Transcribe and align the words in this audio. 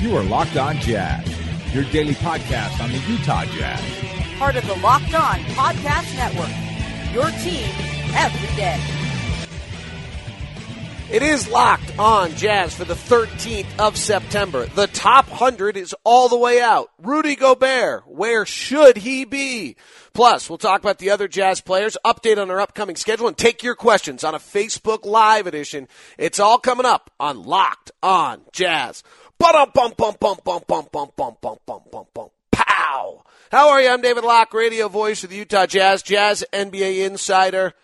You 0.00 0.16
are 0.16 0.22
Locked 0.22 0.56
On 0.56 0.76
Jazz, 0.76 1.26
your 1.74 1.84
daily 1.84 2.14
podcast 2.14 2.80
on 2.80 2.90
the 2.90 2.98
Utah 2.98 3.44
Jazz 3.46 4.08
part 4.38 4.54
of 4.54 4.64
the 4.68 4.76
Locked 4.76 5.14
On 5.14 5.40
Podcast 5.56 6.14
Network. 6.14 6.48
Your 7.12 7.28
team 7.42 7.68
every 8.14 8.56
day. 8.56 8.80
It 11.10 11.22
is 11.22 11.48
locked 11.48 11.98
on 11.98 12.36
Jazz 12.36 12.74
for 12.74 12.84
the 12.84 12.94
13th 12.94 13.66
of 13.80 13.96
September. 13.96 14.66
The 14.66 14.86
top 14.86 15.28
100 15.28 15.76
is 15.76 15.92
all 16.04 16.28
the 16.28 16.36
way 16.36 16.60
out. 16.60 16.90
Rudy 17.02 17.34
Gobert, 17.34 18.06
where 18.06 18.46
should 18.46 18.98
he 18.98 19.24
be? 19.24 19.76
Plus, 20.12 20.48
we'll 20.48 20.58
talk 20.58 20.80
about 20.80 20.98
the 20.98 21.10
other 21.10 21.26
Jazz 21.26 21.60
players, 21.60 21.96
update 22.04 22.38
on 22.38 22.50
our 22.50 22.60
upcoming 22.60 22.94
schedule, 22.94 23.26
and 23.26 23.36
take 23.36 23.64
your 23.64 23.74
questions 23.74 24.22
on 24.22 24.36
a 24.36 24.38
Facebook 24.38 25.04
Live 25.04 25.48
edition. 25.48 25.88
It's 26.16 26.38
all 26.38 26.58
coming 26.58 26.86
up 26.86 27.10
on 27.18 27.42
Locked 27.42 27.90
on 28.02 28.42
Jazz. 28.52 29.02
Bum 29.38 29.70
bum 29.72 29.92
bum 29.96 30.16
bum 30.18 30.36
bum 30.44 30.62
bum 30.66 30.88
bum 30.90 31.10
bum 31.14 31.56
bum 31.64 31.80
bum 31.92 32.06
bum. 32.12 32.28
Pow! 32.50 33.22
How 33.52 33.68
are 33.68 33.80
you? 33.80 33.88
I'm 33.88 34.02
David 34.02 34.24
Locke, 34.24 34.52
radio 34.52 34.88
voice 34.88 35.22
of 35.22 35.30
the 35.30 35.36
Utah 35.36 35.66
Jazz, 35.66 36.02
Jazz 36.02 36.44
NBA 36.52 37.06
insider. 37.06 37.74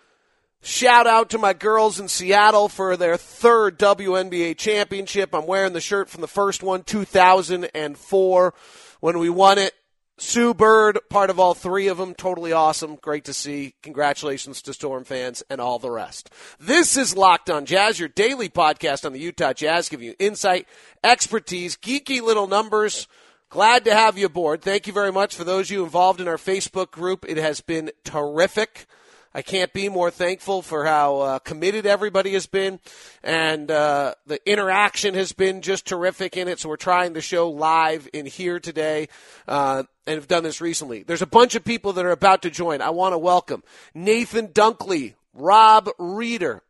Shout 0.61 1.07
out 1.07 1.29
to 1.29 1.37
my 1.37 1.53
girls 1.53 1.97
in 1.97 2.09
Seattle 2.09 2.67
for 2.67 2.97
their 2.97 3.15
third 3.15 3.79
WNBA 3.79 4.57
championship. 4.57 5.33
I'm 5.33 5.47
wearing 5.47 5.71
the 5.71 5.79
shirt 5.79 6.09
from 6.09 6.19
the 6.19 6.27
first 6.27 6.61
one, 6.61 6.83
2004, 6.83 8.53
when 8.99 9.19
we 9.19 9.29
won 9.29 9.57
it. 9.57 9.73
Sue 10.17 10.53
Bird, 10.53 10.99
part 11.09 11.29
of 11.29 11.39
all 11.39 11.53
three 11.53 11.87
of 11.87 11.97
them, 11.97 12.13
totally 12.13 12.53
awesome. 12.53 12.95
Great 12.95 13.25
to 13.25 13.33
see. 13.33 13.75
Congratulations 13.83 14.61
to 14.61 14.73
Storm 14.73 15.03
fans 15.03 15.43
and 15.49 15.59
all 15.59 15.77
the 15.77 15.91
rest. 15.91 16.29
This 16.59 16.95
is 16.95 17.17
Locked 17.17 17.49
on 17.49 17.65
Jazz, 17.65 17.99
your 17.99 18.09
daily 18.09 18.47
podcast 18.49 19.05
on 19.05 19.13
the 19.13 19.19
Utah 19.19 19.53
Jazz, 19.53 19.89
giving 19.89 20.07
you 20.07 20.15
insight, 20.17 20.67
expertise, 21.03 21.75
geeky 21.75 22.21
little 22.21 22.47
numbers 22.47 23.07
Glad 23.49 23.85
to 23.85 23.93
have 23.93 24.17
you 24.17 24.25
aboard. 24.25 24.61
Thank 24.61 24.85
you 24.85 24.91
very 24.91 25.11
much 25.11 25.35
for 25.35 25.43
those 25.43 25.67
of 25.67 25.71
you 25.71 25.83
involved 25.83 26.19
in 26.19 26.27
our 26.27 26.35
Facebook 26.35 26.91
group. 26.91 27.25
It 27.25 27.37
has 27.37 27.61
been 27.61 27.91
terrific. 28.03 28.85
I 29.33 29.43
can't 29.43 29.71
be 29.71 29.87
more 29.87 30.11
thankful 30.11 30.61
for 30.61 30.85
how 30.85 31.19
uh, 31.19 31.39
committed 31.39 31.85
everybody 31.85 32.33
has 32.33 32.47
been, 32.47 32.79
and 33.23 33.69
uh, 33.69 34.15
the 34.25 34.39
interaction 34.49 35.13
has 35.13 35.31
been 35.31 35.61
just 35.61 35.85
terrific 35.85 36.35
in 36.35 36.47
it. 36.47 36.59
So 36.59 36.69
we're 36.69 36.75
trying 36.75 37.13
to 37.13 37.21
show 37.21 37.49
live 37.49 38.09
in 38.13 38.25
here 38.25 38.59
today, 38.59 39.09
uh, 39.47 39.83
and 40.07 40.15
have 40.15 40.27
done 40.27 40.43
this 40.43 40.61
recently. 40.61 41.03
There's 41.03 41.21
a 41.21 41.27
bunch 41.27 41.55
of 41.55 41.63
people 41.63 41.93
that 41.93 42.05
are 42.05 42.11
about 42.11 42.41
to 42.43 42.49
join. 42.49 42.81
I 42.81 42.91
want 42.91 43.13
to 43.13 43.17
welcome 43.17 43.63
Nathan 43.93 44.49
Dunkley, 44.49 45.15
Rob 45.33 45.89
Reeder, 45.97 46.61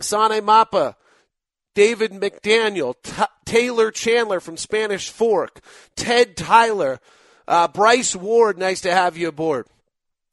Sane 0.00 0.42
Mappa, 0.42 0.96
David 1.74 2.12
McDaniel, 2.12 2.94
T- 3.02 3.22
Taylor 3.44 3.90
Chandler 3.90 4.40
from 4.40 4.56
Spanish 4.56 5.10
Fork, 5.10 5.60
Ted 5.96 6.36
Tyler, 6.36 7.00
uh, 7.48 7.68
Bryce 7.68 8.14
Ward, 8.14 8.58
nice 8.58 8.82
to 8.82 8.92
have 8.92 9.16
you 9.16 9.28
aboard. 9.28 9.66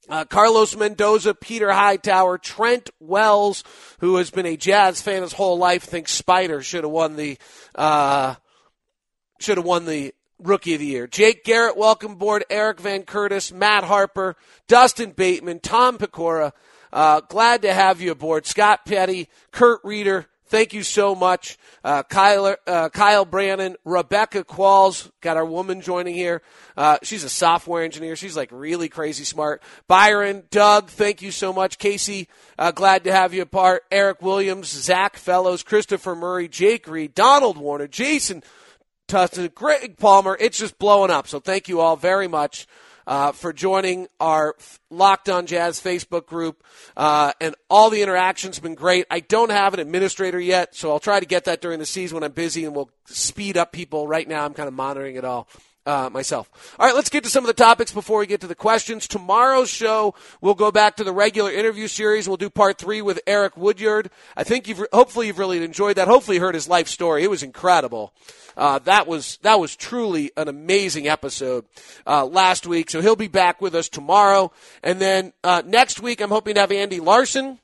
Uh, 0.09 0.25
Carlos 0.25 0.75
Mendoza, 0.75 1.35
Peter 1.35 1.71
Hightower, 1.71 2.39
Trent 2.39 2.89
Wells, 2.99 3.63
who 3.99 4.15
has 4.15 4.31
been 4.31 4.47
a 4.47 4.57
Jazz 4.57 5.01
fan 5.01 5.21
his 5.21 5.33
whole 5.33 5.57
life, 5.57 5.83
thinks 5.83 6.19
Spida 6.19 6.63
should 6.63 6.83
have 6.83 6.91
won 6.91 7.15
the 7.15 7.37
uh, 7.75 8.35
should 9.39 9.57
have 9.57 9.65
won 9.65 9.85
the 9.85 10.13
Rookie 10.39 10.73
of 10.73 10.79
the 10.79 10.85
Year. 10.85 11.07
Jake 11.07 11.43
Garrett, 11.43 11.77
welcome 11.77 12.13
aboard. 12.13 12.45
Eric 12.49 12.79
Van 12.79 13.03
Curtis, 13.03 13.51
Matt 13.51 13.83
Harper, 13.83 14.35
Dustin 14.67 15.11
Bateman, 15.11 15.59
Tom 15.59 15.97
Pecora. 15.97 16.51
Uh, 16.91 17.21
glad 17.21 17.61
to 17.61 17.73
have 17.73 18.01
you 18.01 18.11
aboard. 18.11 18.45
Scott 18.45 18.85
Petty, 18.85 19.27
Kurt 19.51 19.81
Reeder, 19.83 20.27
Thank 20.49 20.73
you 20.73 20.81
so 20.81 21.13
much. 21.13 21.59
Uh, 21.83 22.01
Kyle, 22.01 22.55
uh, 22.65 22.89
Kyle 22.89 23.23
Brannon, 23.23 23.75
Rebecca 23.85 24.43
Qualls, 24.43 25.11
got 25.21 25.37
our 25.37 25.45
woman 25.45 25.79
joining 25.79 26.15
here. 26.15 26.41
Uh, 26.75 26.97
she's 27.03 27.23
a 27.23 27.29
software 27.29 27.83
engineer. 27.83 28.15
She's 28.15 28.35
like 28.35 28.49
really 28.51 28.89
crazy 28.89 29.25
smart. 29.25 29.61
Byron, 29.87 30.43
Doug, 30.49 30.89
thank 30.89 31.21
you 31.21 31.29
so 31.29 31.53
much. 31.53 31.77
Casey, 31.77 32.29
uh, 32.57 32.71
glad 32.71 33.03
to 33.03 33.11
have 33.11 33.31
you 33.31 33.43
apart. 33.43 33.83
Eric 33.91 34.23
Williams, 34.23 34.69
Zach 34.69 35.17
Fellows, 35.17 35.61
Christopher 35.61 36.15
Murray, 36.15 36.47
Jake 36.47 36.87
Reed, 36.87 37.13
Donald 37.13 37.57
Warner, 37.59 37.87
Jason 37.87 38.41
Tustin, 39.09 39.53
Greg 39.53 39.97
Palmer. 39.97 40.37
It's 40.39 40.57
just 40.57 40.77
blowing 40.77 41.09
up. 41.09 41.27
So 41.27 41.39
thank 41.39 41.67
you 41.67 41.81
all 41.81 41.95
very 41.95 42.27
much 42.27 42.67
uh, 43.07 43.31
for 43.31 43.51
joining 43.51 44.07
our 44.19 44.55
Locked 44.91 45.29
On 45.29 45.47
Jazz 45.47 45.81
Facebook 45.81 46.27
group. 46.27 46.63
Uh, 46.95 47.33
and 47.41 47.55
all 47.71 47.89
the 47.89 48.03
interactions 48.03 48.59
been 48.59 48.75
great. 48.75 49.07
I 49.09 49.19
don't 49.19 49.49
have 49.49 49.73
an 49.73 49.79
administrator 49.79 50.39
yet, 50.39 50.75
so 50.75 50.91
I'll 50.91 50.99
try 50.99 51.19
to 51.19 51.25
get 51.25 51.45
that 51.45 51.59
during 51.59 51.79
the 51.79 51.87
season 51.87 52.17
when 52.17 52.23
I'm 52.23 52.33
busy, 52.33 52.65
and 52.65 52.75
we'll 52.75 52.91
speed 53.05 53.57
up 53.57 53.71
people. 53.71 54.07
Right 54.07 54.27
now, 54.27 54.45
I'm 54.45 54.53
kind 54.53 54.67
of 54.67 54.75
monitoring 54.75 55.15
it 55.15 55.25
all 55.25 55.47
uh, 55.85 56.09
myself. 56.11 56.75
All 56.77 56.85
right, 56.85 56.95
let's 56.95 57.09
get 57.09 57.23
to 57.23 57.29
some 57.29 57.43
of 57.43 57.47
the 57.47 57.53
topics 57.53 57.91
before 57.91 58.19
we 58.19 58.27
get 58.27 58.41
to 58.41 58.47
the 58.47 58.55
questions. 58.55 59.07
Tomorrow's 59.07 59.69
show, 59.69 60.13
we'll 60.41 60.53
go 60.55 60.71
back 60.71 60.95
to 60.97 61.03
the 61.03 61.13
regular 61.13 61.51
interview 61.51 61.87
series. 61.87 62.27
We'll 62.27 62.37
do 62.37 62.49
part 62.49 62.77
three 62.77 63.01
with 63.01 63.19
Eric 63.25 63.57
Woodyard. 63.57 64.09
I 64.37 64.43
think 64.43 64.67
you've, 64.67 64.85
hopefully 64.93 65.27
you've 65.27 65.39
really 65.39 65.63
enjoyed 65.63 65.97
that. 65.97 66.07
Hopefully 66.07 66.37
you 66.37 66.41
heard 66.41 66.55
his 66.55 66.67
life 66.67 66.87
story. 66.87 67.23
It 67.23 67.29
was 67.29 67.43
incredible. 67.43 68.13
Uh, 68.55 68.79
that 68.79 69.07
was, 69.07 69.37
that 69.41 69.59
was 69.59 69.75
truly 69.75 70.31
an 70.35 70.47
amazing 70.47 71.07
episode, 71.07 71.65
uh, 72.05 72.25
last 72.25 72.67
week. 72.67 72.89
So 72.89 73.01
he'll 73.01 73.15
be 73.15 73.27
back 73.27 73.61
with 73.61 73.73
us 73.73 73.89
tomorrow. 73.89 74.51
And 74.83 74.99
then, 74.99 75.33
uh, 75.43 75.63
next 75.65 76.01
week, 76.01 76.21
I'm 76.21 76.29
hoping 76.29 76.55
to 76.55 76.61
have 76.61 76.71
Andy 76.71 76.99
Larson, 76.99 77.59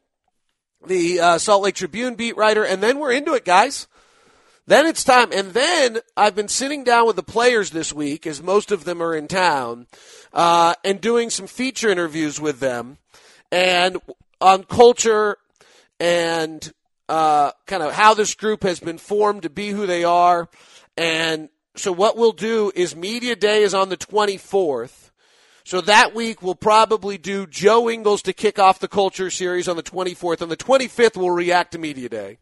the, 0.87 1.19
uh, 1.19 1.37
Salt 1.37 1.63
Lake 1.63 1.75
Tribune 1.75 2.15
beat 2.15 2.37
writer. 2.37 2.63
And 2.63 2.81
then 2.81 2.99
we're 2.99 3.11
into 3.11 3.33
it, 3.33 3.43
guys. 3.43 3.87
Then 4.67 4.85
it's 4.87 5.03
time. 5.03 5.29
And 5.31 5.53
then 5.53 5.99
I've 6.17 6.35
been 6.35 6.47
sitting 6.47 6.83
down 6.83 7.05
with 7.05 7.15
the 7.15 7.23
players 7.23 7.71
this 7.71 7.93
week, 7.93 8.25
as 8.25 8.41
most 8.41 8.71
of 8.71 8.83
them 8.83 9.01
are 9.01 9.15
in 9.15 9.27
town, 9.27 9.87
uh, 10.33 10.73
and 10.83 10.99
doing 10.99 11.29
some 11.29 11.47
feature 11.47 11.89
interviews 11.89 12.39
with 12.39 12.59
them 12.59 12.97
and 13.51 13.97
on 14.41 14.63
culture 14.63 15.37
and 15.99 16.73
uh, 17.07 17.51
kind 17.67 17.83
of 17.83 17.93
how 17.93 18.13
this 18.13 18.33
group 18.33 18.63
has 18.63 18.79
been 18.79 18.97
formed 18.97 19.43
to 19.43 19.49
be 19.49 19.69
who 19.69 19.85
they 19.85 20.03
are. 20.03 20.49
And 20.97 21.49
so 21.75 21.91
what 21.91 22.17
we'll 22.17 22.31
do 22.31 22.71
is 22.75 22.95
Media 22.95 23.35
Day 23.35 23.63
is 23.63 23.73
on 23.73 23.89
the 23.89 23.97
24th. 23.97 25.11
So 25.63 25.81
that 25.81 26.13
week 26.13 26.41
we'll 26.41 26.55
probably 26.55 27.17
do 27.17 27.47
Joe 27.47 27.89
Ingles 27.89 28.21
to 28.23 28.33
kick 28.33 28.59
off 28.59 28.79
the 28.79 28.87
culture 28.87 29.29
series 29.29 29.67
on 29.67 29.75
the 29.75 29.83
24th. 29.83 30.41
On 30.41 30.49
the 30.49 30.57
25th 30.57 31.17
we'll 31.17 31.31
react 31.31 31.71
to 31.73 31.79
Media 31.79 32.09
Day. 32.09 32.37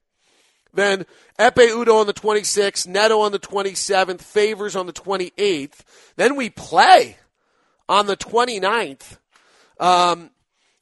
Then 0.73 1.05
Ekpe 1.37 1.69
Udoh 1.69 1.99
on 1.99 2.07
the 2.07 2.13
26th, 2.13 2.87
Neto 2.87 3.19
on 3.19 3.31
the 3.31 3.39
27th, 3.39 4.21
Favors 4.21 4.75
on 4.75 4.87
the 4.87 4.93
28th. 4.93 5.81
Then 6.15 6.35
we 6.35 6.49
play 6.49 7.17
on 7.87 8.07
the 8.07 8.17
29th. 8.17 9.17
Um, 9.79 10.31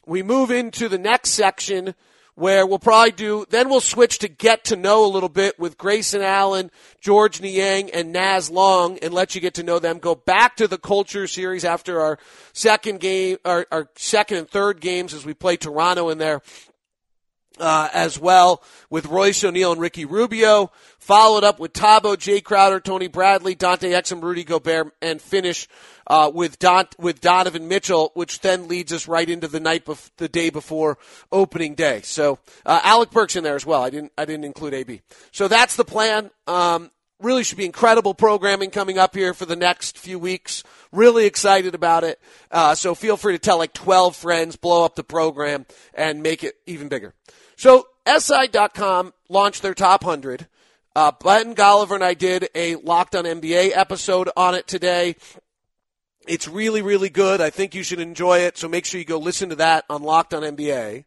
we 0.06 0.24
move 0.24 0.52
into 0.52 0.88
the 0.88 0.98
next 0.98 1.32
section 1.32 1.96
where 2.36 2.66
we'll 2.66 2.80
probably 2.80 3.12
do, 3.12 3.46
then 3.50 3.70
we'll 3.70 3.82
switch 3.82 4.20
to 4.20 4.28
get 4.28 4.64
to 4.64 4.76
know 4.76 5.06
a 5.06 5.08
little 5.08 5.30
bit 5.30 5.60
with 5.60 5.78
Grayson 5.78 6.22
Allen, 6.22 6.72
Georges 7.00 7.42
Niang, 7.42 7.92
and 7.92 8.14
Naz 8.14 8.50
Long 8.50 8.98
and 9.00 9.14
let 9.14 9.36
you 9.36 9.42
get 9.42 9.54
to 9.56 9.64
know 9.64 9.80
them. 9.80 10.00
Go 10.00 10.16
back 10.16 10.56
to 10.56 10.68
the 10.68 10.78
culture 10.78 11.28
series 11.28 11.66
after 11.66 12.00
our 12.00 12.18
second 12.54 13.00
game, 13.00 13.38
our, 13.44 13.68
our 13.72 13.90
second 13.96 14.38
and 14.38 14.50
third 14.50 14.80
games 14.80 15.14
as 15.14 15.26
we 15.26 15.34
play 15.34 15.58
Toronto 15.58 16.10
in 16.10 16.18
there 16.18 16.42
uh, 17.60 17.90
as 17.94 18.20
well 18.20 18.64
with 18.90 19.06
Royce 19.06 19.44
O'Neale 19.44 19.74
and 19.74 19.82
Ricky 19.82 20.06
Rubio. 20.06 20.72
Followed 21.00 21.44
up 21.44 21.60
with 21.60 21.74
Thabo, 21.74 22.16
Jae 22.16 22.44
Crowder, 22.44 22.80
Tony 22.80 23.08
Bradley, 23.08 23.56
Dante 23.56 23.92
Exum, 23.92 24.22
Rudy 24.22 24.44
Gobert, 24.44 24.94
and 25.02 25.22
finish 25.22 25.68
uh, 26.08 26.32
with 26.34 26.60
Don, 26.60 26.86
with 27.00 27.22
Donovan 27.22 27.68
Mitchell, 27.68 28.12
which 28.14 28.42
then 28.42 28.68
leads 28.68 28.94
us 28.94 29.08
right 29.08 29.28
into 29.28 29.48
the 29.48 29.60
night 29.60 29.86
bef- 29.86 30.12
the 30.18 30.30
day 30.30 30.50
before 30.50 30.98
opening 31.32 31.74
day. 31.74 32.02
So 32.04 32.40
uh, 32.66 32.82
Alec 32.84 33.12
Burks 33.12 33.36
in 33.36 33.44
there 33.44 33.56
as 33.56 33.66
well. 33.66 33.82
I 33.82 33.90
didn't 33.90 34.12
I 34.18 34.26
didn't 34.26 34.46
include 34.46 34.74
AB. 34.74 35.02
So 35.32 35.48
that's 35.48 35.76
the 35.76 35.86
plan. 35.86 36.30
Um, 36.48 36.92
really 37.22 37.44
should 37.44 37.58
be 37.58 37.66
incredible 37.66 38.14
programming 38.14 38.70
coming 38.70 38.98
up 38.98 39.16
here 39.16 39.34
for 39.34 39.46
the 39.46 39.56
next 39.56 39.98
few 39.98 40.20
weeks. 40.20 40.64
Really 40.92 41.26
excited 41.26 41.76
about 41.76 42.04
it. 42.04 42.20
Uh, 42.50 42.76
so 42.76 42.96
feel 42.96 43.18
free 43.18 43.34
to 43.34 43.40
tell 43.40 43.58
like 43.58 43.74
12 43.74 44.16
friends, 44.16 44.56
blow 44.56 44.84
up 44.84 44.96
the 44.96 45.04
program, 45.04 45.66
and 45.94 46.24
make 46.24 46.44
it 46.44 46.56
even 46.66 46.88
bigger. 46.88 47.14
So 47.56 47.88
SI.com 48.08 49.14
launched 49.30 49.62
their 49.62 49.74
top 49.74 50.04
100. 50.04 50.48
Uh, 50.96 51.12
Golliver 51.12 51.96
and 51.96 52.04
I 52.04 52.14
did 52.14 52.50
a 52.54 52.76
Locked 52.76 53.16
on 53.16 53.24
NBA 53.24 53.72
episode 53.76 54.30
on 54.36 54.56
it 54.56 54.68
today. 54.68 55.16
It's 56.28 56.48
really, 56.48 56.82
really 56.82 57.10
good. 57.10 57.42
I 57.42 57.50
think 57.50 57.74
you 57.74 57.84
should 57.84 58.00
enjoy 58.00 58.40
it. 58.40 58.58
So 58.58 58.68
make 58.68 58.86
sure 58.86 59.00
you 59.00 59.06
go 59.06 59.18
listen 59.18 59.50
to 59.50 59.56
that 59.56 59.86
on 59.90 60.04
Locked 60.04 60.34
on 60.34 60.44
NBA. 60.44 61.06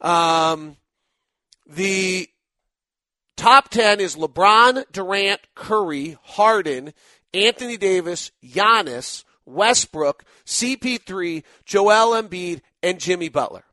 Um, 0.00 0.76
the 1.66 2.28
top 3.36 3.68
10 3.68 4.00
is 4.00 4.16
LeBron, 4.16 4.84
Durant, 4.92 5.40
Curry, 5.54 6.16
Harden, 6.22 6.92
Anthony 7.32 7.76
Davis, 7.76 8.30
Giannis, 8.44 9.24
Westbrook, 9.46 10.24
CP3, 10.46 11.42
Joel 11.64 12.22
Embiid, 12.22 12.60
and 12.82 12.98
Jimmy 12.98 13.28
Butler. 13.28 13.64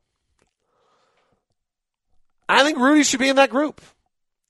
I 2.50 2.64
think 2.64 2.80
Rudy 2.80 3.04
should 3.04 3.20
be 3.20 3.30
in 3.30 3.38
that 3.38 3.50
group. 3.50 3.82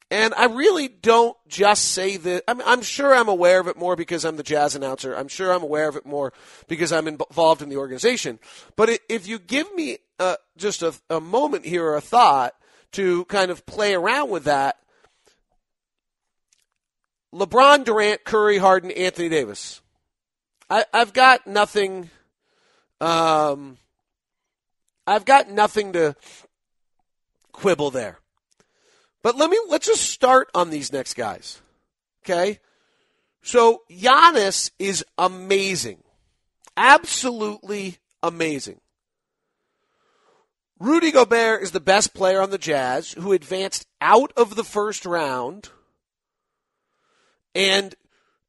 And 0.09 0.33
I 0.33 0.45
really 0.47 0.89
don't 0.89 1.37
just 1.47 1.93
say 1.93 2.17
that. 2.17 2.43
I 2.45 2.53
mean, 2.53 2.67
I'm 2.67 2.81
sure 2.81 3.15
I'm 3.15 3.29
aware 3.29 3.61
of 3.61 3.67
it 3.67 3.77
more 3.77 3.95
because 3.95 4.25
I'm 4.25 4.35
the 4.35 4.43
jazz 4.43 4.75
announcer. 4.75 5.15
I'm 5.15 5.29
sure 5.29 5.53
I'm 5.53 5.63
aware 5.63 5.87
of 5.87 5.95
it 5.95 6.05
more 6.05 6.33
because 6.67 6.91
I'm 6.91 7.07
involved 7.07 7.61
in 7.61 7.69
the 7.69 7.77
organization. 7.77 8.37
But 8.75 8.99
if 9.07 9.25
you 9.25 9.39
give 9.39 9.73
me 9.73 9.99
uh, 10.19 10.35
just 10.57 10.81
a, 10.81 10.93
a 11.09 11.21
moment 11.21 11.65
here 11.65 11.85
or 11.85 11.95
a 11.95 12.01
thought 12.01 12.55
to 12.93 13.23
kind 13.25 13.51
of 13.51 13.65
play 13.65 13.93
around 13.93 14.29
with 14.29 14.43
that, 14.43 14.75
LeBron, 17.33 17.85
Durant, 17.85 18.23
Curry, 18.23 18.57
Harden, 18.57 18.91
Anthony 18.91 19.29
Davis. 19.29 19.81
I, 20.69 20.85
have 20.93 21.13
got 21.13 21.47
nothing. 21.47 22.09
Um, 22.99 23.77
I've 25.05 25.25
got 25.25 25.49
nothing 25.49 25.93
to 25.93 26.15
quibble 27.51 27.91
there. 27.91 28.19
But 29.23 29.37
let 29.37 29.49
me 29.49 29.59
let's 29.67 29.87
just 29.87 30.09
start 30.09 30.49
on 30.55 30.69
these 30.69 30.91
next 30.91 31.13
guys. 31.13 31.61
Okay? 32.23 32.59
So 33.41 33.83
Giannis 33.89 34.71
is 34.79 35.03
amazing. 35.17 36.03
Absolutely 36.75 37.97
amazing. 38.23 38.79
Rudy 40.79 41.11
Gobert 41.11 41.61
is 41.61 41.71
the 41.71 41.79
best 41.79 42.13
player 42.13 42.41
on 42.41 42.49
the 42.49 42.57
Jazz 42.57 43.11
who 43.13 43.33
advanced 43.33 43.85
out 43.99 44.33
of 44.35 44.55
the 44.55 44.63
first 44.63 45.05
round 45.05 45.69
and 47.55 47.95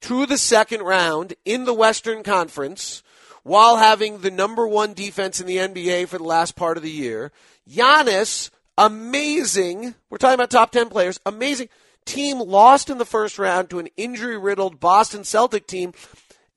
to 0.03 0.27
the 0.27 0.39
second 0.39 0.83
round 0.83 1.35
in 1.45 1.65
the 1.65 1.75
Western 1.75 2.23
Conference 2.23 3.03
while 3.43 3.77
having 3.77 4.19
the 4.19 4.31
number 4.31 4.67
one 4.67 4.95
defense 4.95 5.41
in 5.41 5.47
the 5.47 5.57
NBA 5.57 6.09
for 6.09 6.19
the 6.19 6.25
last 6.25 6.57
part 6.57 6.77
of 6.77 6.83
the 6.83 6.91
year. 6.91 7.33
Giannis 7.69 8.51
amazing. 8.79 9.95
We're 10.11 10.19
talking 10.19 10.35
about 10.35 10.51
top 10.51 10.71
10 10.71 10.89
players. 10.89 11.21
Amazing 11.27 11.69
team 12.05 12.41
lost 12.41 12.91
in 12.91 12.99
the 12.99 13.05
first 13.05 13.39
round 13.39 13.71
to 13.71 13.79
an 13.79 13.89
injury 13.97 14.39
riddled 14.39 14.81
Boston 14.81 15.25
Celtic 15.25 15.67
team. 15.67 15.93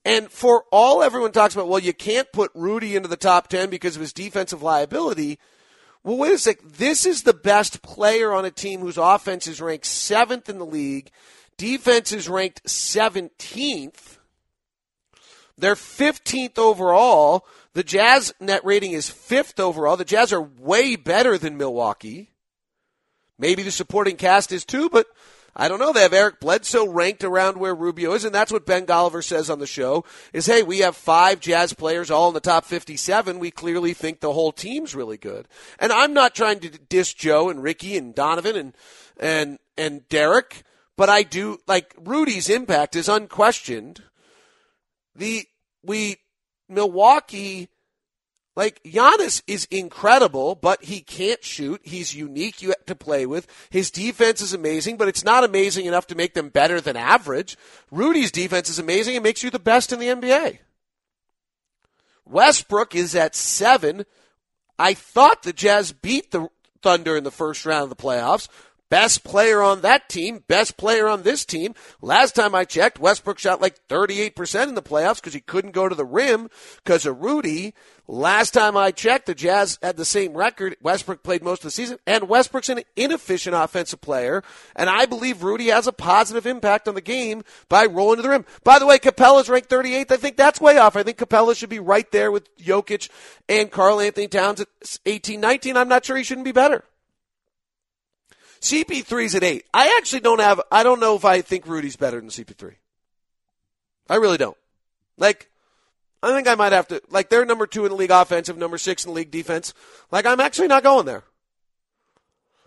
And 0.04 0.30
for 0.32 0.66
all 0.72 1.02
everyone 1.02 1.32
talks 1.32 1.56
about, 1.56 1.68
well, 1.68 1.80
you 1.80 1.94
can't 1.94 2.32
put 2.32 2.52
Rudy 2.54 2.96
into 2.96 3.10
the 3.10 3.18
top 3.18 3.48
10 3.48 3.70
because 3.70 3.96
of 3.96 4.02
his 4.02 4.14
defensive 4.14 4.62
liability. 4.62 5.40
Well, 6.04 6.18
wait 6.18 6.34
a 6.34 6.38
sec. 6.38 6.60
This 6.64 7.06
is 7.06 7.24
the 7.24 7.34
best 7.34 7.82
player 7.82 8.32
on 8.32 8.46
a 8.46 8.52
team 8.52 8.82
whose 8.82 8.98
offense 8.98 9.48
is 9.48 9.60
ranked 9.60 9.88
seventh 9.88 10.50
in 10.50 10.60
the 10.60 10.66
league. 10.66 11.10
Defense 11.58 12.12
is 12.12 12.28
ranked 12.28 12.64
17th. 12.66 14.18
They're 15.58 15.76
15th 15.76 16.58
overall. 16.58 17.46
The 17.74 17.84
Jazz 17.84 18.34
net 18.40 18.64
rating 18.66 18.92
is 18.92 19.10
fifth 19.10 19.60
overall. 19.60 19.98
The 19.98 20.06
Jazz 20.06 20.34
are 20.34 20.42
way 20.42 20.96
better 20.96 21.38
than 21.38 21.58
Milwaukee. 21.58 22.32
Maybe 23.38 23.64
the 23.64 23.72
supporting 23.72 24.16
cast 24.16 24.52
is 24.52 24.66
too, 24.66 24.90
but 24.90 25.08
I 25.58 25.70
don't 25.70 25.80
know. 25.80 25.94
They 25.94 26.02
have 26.02 26.14
Eric 26.14 26.42
Bledsoe 26.42 26.88
ranked 26.88 27.24
around 27.24 27.58
where 27.58 27.74
Rubio 27.74 28.14
is, 28.14 28.26
and 28.26 28.36
that's 28.36 28.52
what 28.52 28.66
Ben 28.66 28.86
Golliver 28.86 29.24
says 29.24 29.50
on 29.50 29.60
the 29.60 29.68
show 29.68 30.04
is, 30.34 30.46
hey, 30.46 30.64
we 30.64 30.80
have 30.80 30.98
five 30.98 31.40
Jazz 31.40 31.72
players 31.72 32.12
all 32.12 32.28
in 32.28 32.34
the 32.34 32.42
top 32.42 32.66
57. 32.66 33.40
We 33.40 33.52
clearly 33.52 33.94
think 33.94 34.20
the 34.20 34.34
whole 34.34 34.52
team's 34.52 34.94
really 34.94 35.18
good. 35.18 35.48
And 35.80 35.94
I'm 35.94 36.14
not 36.14 36.36
trying 36.36 36.60
to 36.60 36.70
diss 36.70 37.14
Joe 37.14 37.50
and 37.50 37.64
Ricky 37.64 37.96
and 37.96 38.14
Donovan 38.14 38.58
and, 38.58 38.78
and, 39.18 39.60
and 39.78 40.08
Derek, 40.10 40.64
but 40.98 41.10
I 41.10 41.24
do, 41.24 41.60
like, 41.68 41.96
Rudy's 41.98 42.50
impact 42.50 42.96
is 42.96 43.10
unquestioned. 43.10 44.04
The, 45.16 45.46
we 45.84 46.18
Milwaukee, 46.68 47.70
like 48.56 48.82
Giannis 48.84 49.42
is 49.48 49.66
incredible, 49.66 50.56
but 50.56 50.84
he 50.84 51.02
can't 51.02 51.44
shoot. 51.44 51.82
He's 51.84 52.16
unique 52.16 52.58
to 52.86 52.96
play 52.96 53.26
with. 53.26 53.48
His 53.70 53.92
defense 53.92 54.42
is 54.42 54.54
amazing, 54.54 54.98
but 54.98 55.08
it's 55.08 55.26
not 55.26 55.44
amazing 55.44 55.86
enough 55.86 56.08
to 56.08 56.16
make 56.16 56.34
them 56.34 56.50
better 56.50 56.80
than 56.80 56.96
average. 56.96 57.58
Rudy's 57.92 58.32
defense 58.32 58.70
is 58.70 58.80
amazing 58.80 59.16
and 59.16 59.24
makes 59.24 59.44
you 59.44 59.50
the 59.50 59.60
best 59.60 59.92
in 59.92 60.00
the 60.00 60.08
NBA. 60.08 60.60
Westbrook 62.26 62.96
is 62.96 63.14
at 63.14 63.36
seven. 63.36 64.06
I 64.80 64.94
thought 64.94 65.44
the 65.44 65.54
Jazz 65.54 65.92
beat 65.92 66.32
the 66.32 66.50
Thunder 66.82 67.16
in 67.18 67.24
the 67.24 67.32
first 67.32 67.66
round 67.66 67.84
of 67.84 67.90
the 67.90 67.96
playoffs. 67.96 68.48
Best 68.90 69.24
player 69.24 69.64
on 69.64 69.82
that 69.82 70.10
team, 70.10 70.44
best 70.48 70.78
player 70.78 71.08
on 71.08 71.24
this 71.24 71.44
team. 71.44 71.74
Last 72.02 72.36
time 72.36 72.54
I 72.54 72.66
checked, 72.66 73.00
Westbrook 73.00 73.40
shot 73.40 73.60
like 73.60 73.80
38% 73.88 74.68
in 74.68 74.76
the 74.76 74.84
playoffs 74.84 75.16
because 75.16 75.34
he 75.34 75.42
couldn't 75.42 75.72
go 75.72 75.90
to 75.90 75.96
the 75.96 76.06
rim 76.06 76.50
because 76.84 77.06
of 77.08 77.20
Rudy. 77.20 77.74
Last 78.08 78.52
time 78.52 78.78
I 78.78 78.92
checked, 78.92 79.26
the 79.26 79.34
Jazz 79.34 79.80
had 79.82 79.98
the 79.98 80.06
same 80.06 80.38
record. 80.38 80.78
Westbrook 80.80 81.24
played 81.24 81.44
most 81.44 81.62
of 81.62 81.64
the 81.64 81.72
season, 81.72 81.98
and 82.06 82.30
Westbrook's 82.30 82.70
an 82.70 82.82
inefficient 82.96 83.56
offensive 83.56 84.02
player, 84.02 84.44
and 84.76 84.88
I 84.88 85.08
believe 85.08 85.42
Rudy 85.42 85.68
has 85.70 85.88
a 85.88 85.92
positive 85.92 86.46
impact 86.46 86.88
on 86.88 86.94
the 86.94 87.02
game 87.02 87.44
by 87.68 87.88
rolling 87.88 88.18
to 88.18 88.22
the 88.22 88.30
rim. 88.30 88.46
By 88.64 88.78
the 88.78 88.86
way, 88.86 89.00
Capela's 89.00 89.50
ranked 89.50 89.70
38th. 89.70 90.12
I 90.12 90.18
think 90.18 90.38
that's 90.38 90.62
way 90.62 90.78
off. 90.78 90.96
I 90.96 91.02
think 91.02 91.18
Capela 91.18 91.56
should 91.56 91.70
be 91.70 91.80
right 91.80 92.10
there 92.12 92.32
with 92.32 92.56
Jokic 92.58 93.10
and 93.50 93.72
Karl-Anthony 93.72 94.28
Towns 94.28 94.62
at 94.62 94.68
18, 95.08 95.42
19. 95.42 95.76
I'm 95.76 95.90
not 95.90 96.06
sure 96.06 96.16
he 96.16 96.24
shouldn't 96.24 96.46
be 96.46 96.52
better. 96.52 96.84
CP3's 98.66 99.36
at 99.36 99.44
eight. 99.44 99.66
I 99.74 99.96
actually 99.98 100.22
don't 100.22 100.42
have, 100.42 100.60
I 100.72 100.82
don't 100.82 101.00
know 101.00 101.16
if 101.16 101.24
I 101.24 101.42
think 101.42 101.68
Rudy's 101.68 101.96
better 101.96 102.20
than 102.20 102.30
CP3. 102.30 102.74
I 104.10 104.16
really 104.16 104.38
don't. 104.38 104.58
Like, 105.18 105.52
I 106.24 106.32
think 106.32 106.48
I 106.48 106.56
might 106.56 106.72
have 106.72 106.88
to, 106.88 107.00
like, 107.10 107.30
they're 107.30 107.46
number 107.46 107.68
two 107.68 107.86
in 107.86 107.92
the 107.92 107.96
league 107.96 108.10
offensive, 108.10 108.58
number 108.58 108.80
six 108.80 109.06
in 109.06 109.12
the 109.12 109.16
league 109.16 109.30
defense. 109.30 109.76
Like, 110.12 110.26
I'm 110.26 110.40
actually 110.40 110.68
not 110.68 110.82
going 110.82 111.06
there. 111.06 111.24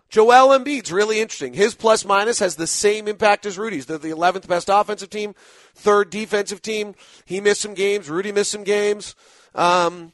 Joel 0.07 0.57
Embiid's 0.57 0.91
really 0.91 1.19
interesting. 1.19 1.53
His 1.53 1.75
plus 1.75 2.05
minus 2.05 2.39
has 2.39 2.55
the 2.55 2.65
same 2.65 3.09
impact 3.09 3.45
as 3.45 3.57
Rudy's. 3.57 3.85
They're 3.85 3.97
the 3.97 4.09
11th 4.09 4.47
best 4.47 4.69
offensive 4.71 5.09
team, 5.09 5.35
third 5.75 6.09
defensive 6.09 6.61
team. 6.61 6.95
He 7.25 7.41
missed 7.41 7.61
some 7.61 7.73
games. 7.73 8.09
Rudy 8.09 8.31
missed 8.31 8.51
some 8.51 8.63
games. 8.63 9.15
Um, 9.53 10.13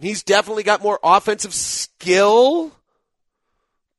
he's 0.00 0.22
definitely 0.22 0.62
got 0.62 0.82
more 0.82 1.00
offensive 1.02 1.52
skill 1.52 2.72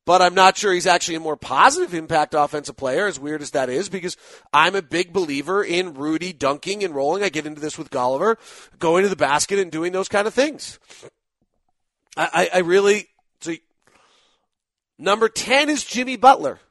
but 0.07 0.21
I'm 0.21 0.33
not 0.33 0.55
sure 0.55 0.71
he's 0.71 0.87
actually 0.87 1.15
a 1.15 1.19
more 1.19 1.35
positive 1.35 1.93
impact 1.93 2.33
offensive 2.33 2.77
player, 2.77 3.07
as 3.07 3.19
weird 3.19 3.41
as 3.41 3.51
that 3.51 3.69
is, 3.69 3.89
because 3.89 4.15
I'm 4.53 4.73
a 4.73 4.81
big 4.81 5.11
believer 5.11 5.61
in 5.61 5.95
Rudy 5.95 6.31
dunking 6.31 6.81
and 6.81 6.95
rolling. 6.95 7.23
I 7.23 7.29
get 7.29 7.45
into 7.45 7.59
this 7.59 7.77
with 7.77 7.89
Golliver, 7.89 8.37
going 8.79 9.03
to 9.03 9.09
the 9.09 9.17
basket 9.17 9.59
and 9.59 9.69
doing 9.69 9.91
those 9.91 10.07
kind 10.07 10.25
of 10.25 10.33
things. 10.33 10.79
I, 12.15 12.29
I, 12.33 12.49
I 12.53 12.59
really, 12.59 13.09
so 13.41 13.55
number 14.97 15.27
10 15.27 15.69
is 15.69 15.83
Jimmy 15.83 16.15
Butler. 16.15 16.61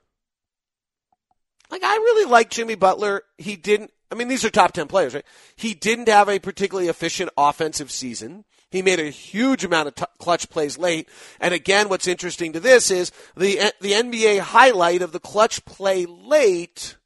Like, 1.71 1.85
I 1.85 1.95
really 1.95 2.31
like 2.31 2.49
Jimmy 2.49 2.75
Butler. 2.75 3.21
He 3.37 3.57
didn't, 3.57 3.91
I 4.11 4.15
mean, 4.15 4.29
these 4.29 4.47
are 4.47 4.51
top 4.51 4.73
10 4.73 4.89
players, 4.89 5.13
right? 5.13 5.27
He 5.57 5.75
didn't 5.75 6.09
have 6.09 6.31
a 6.31 6.39
particularly 6.39 6.89
efficient 6.89 7.29
offensive 7.37 7.91
season. 7.91 8.47
He 8.71 8.83
made 8.83 8.99
a 8.99 9.11
huge 9.11 9.65
amount 9.65 9.89
of 9.89 9.95
t- 9.95 10.05
clutch 10.19 10.51
plays 10.51 10.77
late. 10.77 11.09
And 11.41 11.55
again, 11.55 11.89
what's 11.89 12.09
interesting 12.09 12.53
to 12.53 12.61
this 12.61 12.91
is 12.91 13.13
the, 13.37 13.73
the 13.81 13.93
NBA 13.93 14.41
highlight 14.41 15.03
of 15.03 15.13
the 15.13 15.21
clutch 15.21 15.65
play 15.65 16.05
late 16.07 16.97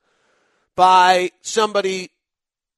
by 0.75 1.31
somebody 1.43 2.11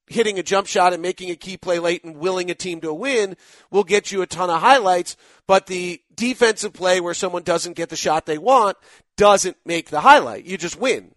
hitting 0.07 0.39
a 0.39 0.43
jump 0.43 0.67
shot 0.67 0.93
and 0.93 1.01
making 1.01 1.31
a 1.31 1.37
key 1.37 1.57
play 1.57 1.79
late 1.79 2.05
and 2.05 2.17
willing 2.17 2.51
a 2.51 2.55
team 2.55 2.81
to 2.81 2.93
win 2.93 3.37
will 3.71 3.85
get 3.85 4.11
you 4.11 4.23
a 4.23 4.27
ton 4.27 4.51
of 4.51 4.61
highlights. 4.61 5.17
But 5.47 5.67
the 5.67 6.01
defensive 6.15 6.73
play 6.73 7.01
where 7.01 7.15
someone 7.15 7.43
doesn't 7.43 7.77
get 7.77 7.89
the 7.89 7.97
shot 7.97 8.27
they 8.27 8.39
want 8.39 8.77
doesn't 9.17 9.57
make 9.65 9.91
the 9.91 10.01
highlight. 10.01 10.45
You 10.45 10.59
just 10.59 10.79
win. 10.79 11.15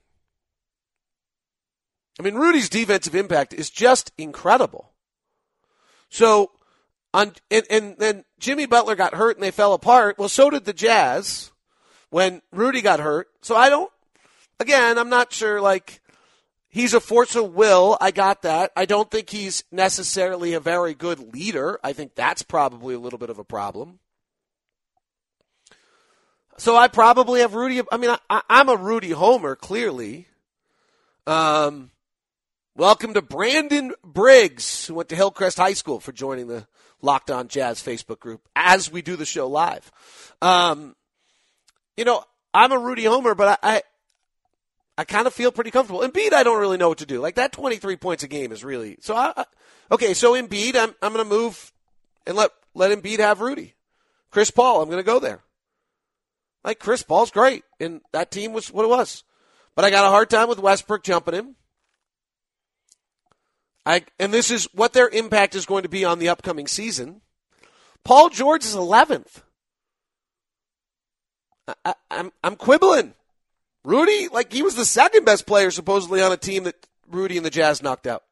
I 2.19 2.23
mean, 2.23 2.35
Rudy's 2.35 2.69
defensive 2.69 3.15
impact 3.15 3.53
is 3.53 3.69
just 3.69 4.11
incredible. 4.17 4.91
So 6.09 6.51
on, 7.15 7.31
and, 7.49 7.65
and 7.69 7.95
then 7.97 8.25
Jimmy 8.39 8.65
Butler 8.65 8.95
got 8.95 9.15
hurt 9.15 9.37
and 9.37 9.43
they 9.43 9.51
fell 9.51 9.73
apart. 9.73 10.19
Well, 10.19 10.29
so 10.29 10.49
did 10.49 10.65
the 10.65 10.73
Jazz 10.73 11.51
when 12.09 12.41
Rudy 12.51 12.81
got 12.81 12.99
hurt. 12.99 13.29
So 13.41 13.55
I 13.55 13.69
don't, 13.69 13.91
again, 14.59 14.97
I'm 14.97 15.09
not 15.09 15.31
sure, 15.31 15.61
like, 15.61 16.01
he's 16.67 16.93
a 16.93 16.99
force 16.99 17.35
of 17.35 17.53
will. 17.53 17.97
I 18.01 18.11
got 18.11 18.41
that. 18.41 18.71
I 18.75 18.85
don't 18.85 19.09
think 19.09 19.29
he's 19.29 19.63
necessarily 19.71 20.53
a 20.53 20.59
very 20.59 20.93
good 20.93 21.33
leader. 21.33 21.79
I 21.83 21.93
think 21.93 22.15
that's 22.15 22.43
probably 22.43 22.95
a 22.95 22.99
little 22.99 23.19
bit 23.19 23.29
of 23.29 23.39
a 23.39 23.45
problem. 23.45 23.99
So 26.57 26.75
I 26.75 26.89
probably 26.89 27.39
have 27.39 27.53
Rudy. 27.53 27.81
I 27.91 27.97
mean, 27.97 28.15
I, 28.29 28.41
I'm 28.49 28.69
a 28.69 28.75
Rudy 28.75 29.11
homer, 29.11 29.55
clearly. 29.55 30.27
Um, 31.25 31.91
welcome 32.75 33.13
to 33.13 33.21
Brandon 33.21 33.93
Briggs, 34.03 34.85
who 34.85 34.95
went 34.95 35.09
to 35.09 35.15
Hillcrest 35.15 35.57
High 35.57 35.73
School, 35.73 35.99
for 35.99 36.11
joining 36.11 36.47
the 36.47 36.67
Locked 37.01 37.31
On 37.31 37.47
Jazz 37.47 37.81
Facebook 37.81 38.19
group 38.19 38.41
as 38.55 38.91
we 38.91 39.01
do 39.01 39.15
the 39.15 39.25
show 39.25 39.47
live. 39.47 39.91
Um, 40.41 40.95
you 41.95 42.05
know, 42.05 42.23
I'm 42.53 42.71
a 42.71 42.79
Rudy 42.79 43.05
homer, 43.05 43.35
but 43.35 43.59
I, 43.63 43.75
I, 43.75 43.81
I 44.97 45.03
kind 45.05 45.27
of 45.27 45.33
feel 45.33 45.51
pretty 45.51 45.71
comfortable. 45.71 46.01
Embiid, 46.01 46.33
I 46.33 46.43
don't 46.43 46.59
really 46.59 46.77
know 46.77 46.89
what 46.89 46.99
to 46.99 47.05
do. 47.05 47.19
Like 47.19 47.35
that 47.35 47.51
23 47.51 47.95
points 47.95 48.23
a 48.23 48.27
game 48.27 48.51
is 48.51 48.63
really 48.63 48.97
so. 49.01 49.15
I, 49.15 49.33
I 49.35 49.45
okay, 49.91 50.13
so 50.13 50.33
Embiid, 50.33 50.75
I'm 50.75 50.93
I'm 51.01 51.13
going 51.13 51.25
to 51.25 51.29
move 51.29 51.71
and 52.27 52.35
let 52.35 52.51
let 52.73 52.97
Embiid 52.97 53.19
have 53.19 53.41
Rudy. 53.41 53.73
Chris 54.31 54.51
Paul, 54.51 54.81
I'm 54.81 54.89
going 54.89 55.01
to 55.01 55.03
go 55.03 55.19
there. 55.19 55.41
Like 56.63 56.79
Chris 56.79 57.03
Paul's 57.03 57.31
great, 57.31 57.63
and 57.79 58.01
that 58.11 58.31
team 58.31 58.51
was 58.51 58.71
what 58.71 58.85
it 58.85 58.89
was. 58.89 59.23
But 59.75 59.85
I 59.85 59.91
got 59.91 60.05
a 60.05 60.09
hard 60.09 60.29
time 60.29 60.47
with 60.47 60.59
Westbrook 60.59 61.03
jumping 61.03 61.33
him. 61.35 61.55
I 63.85 64.03
and 64.19 64.33
this 64.33 64.49
is 64.49 64.67
what 64.73 64.93
their 64.93 65.09
impact 65.09 65.55
is 65.55 65.65
going 65.65 65.83
to 65.83 65.89
be 65.89 66.03
on 66.03 66.19
the 66.19 66.29
upcoming 66.29 66.67
season. 66.67 67.21
Paul 68.03 68.29
George 68.29 68.65
is 68.65 68.75
11th. 68.75 69.41
I, 71.83 71.93
I'm 72.09 72.31
I'm 72.43 72.55
quibbling. 72.55 73.13
Rudy, 73.83 74.27
like 74.29 74.51
he 74.51 74.63
was 74.63 74.75
the 74.75 74.85
second 74.85 75.25
best 75.25 75.45
player 75.45 75.69
supposedly 75.69 76.21
on 76.21 76.31
a 76.31 76.37
team 76.37 76.63
that 76.63 76.87
Rudy 77.09 77.37
and 77.37 77.45
the 77.45 77.51
Jazz 77.51 77.83
knocked 77.83 78.07
out. 78.07 78.23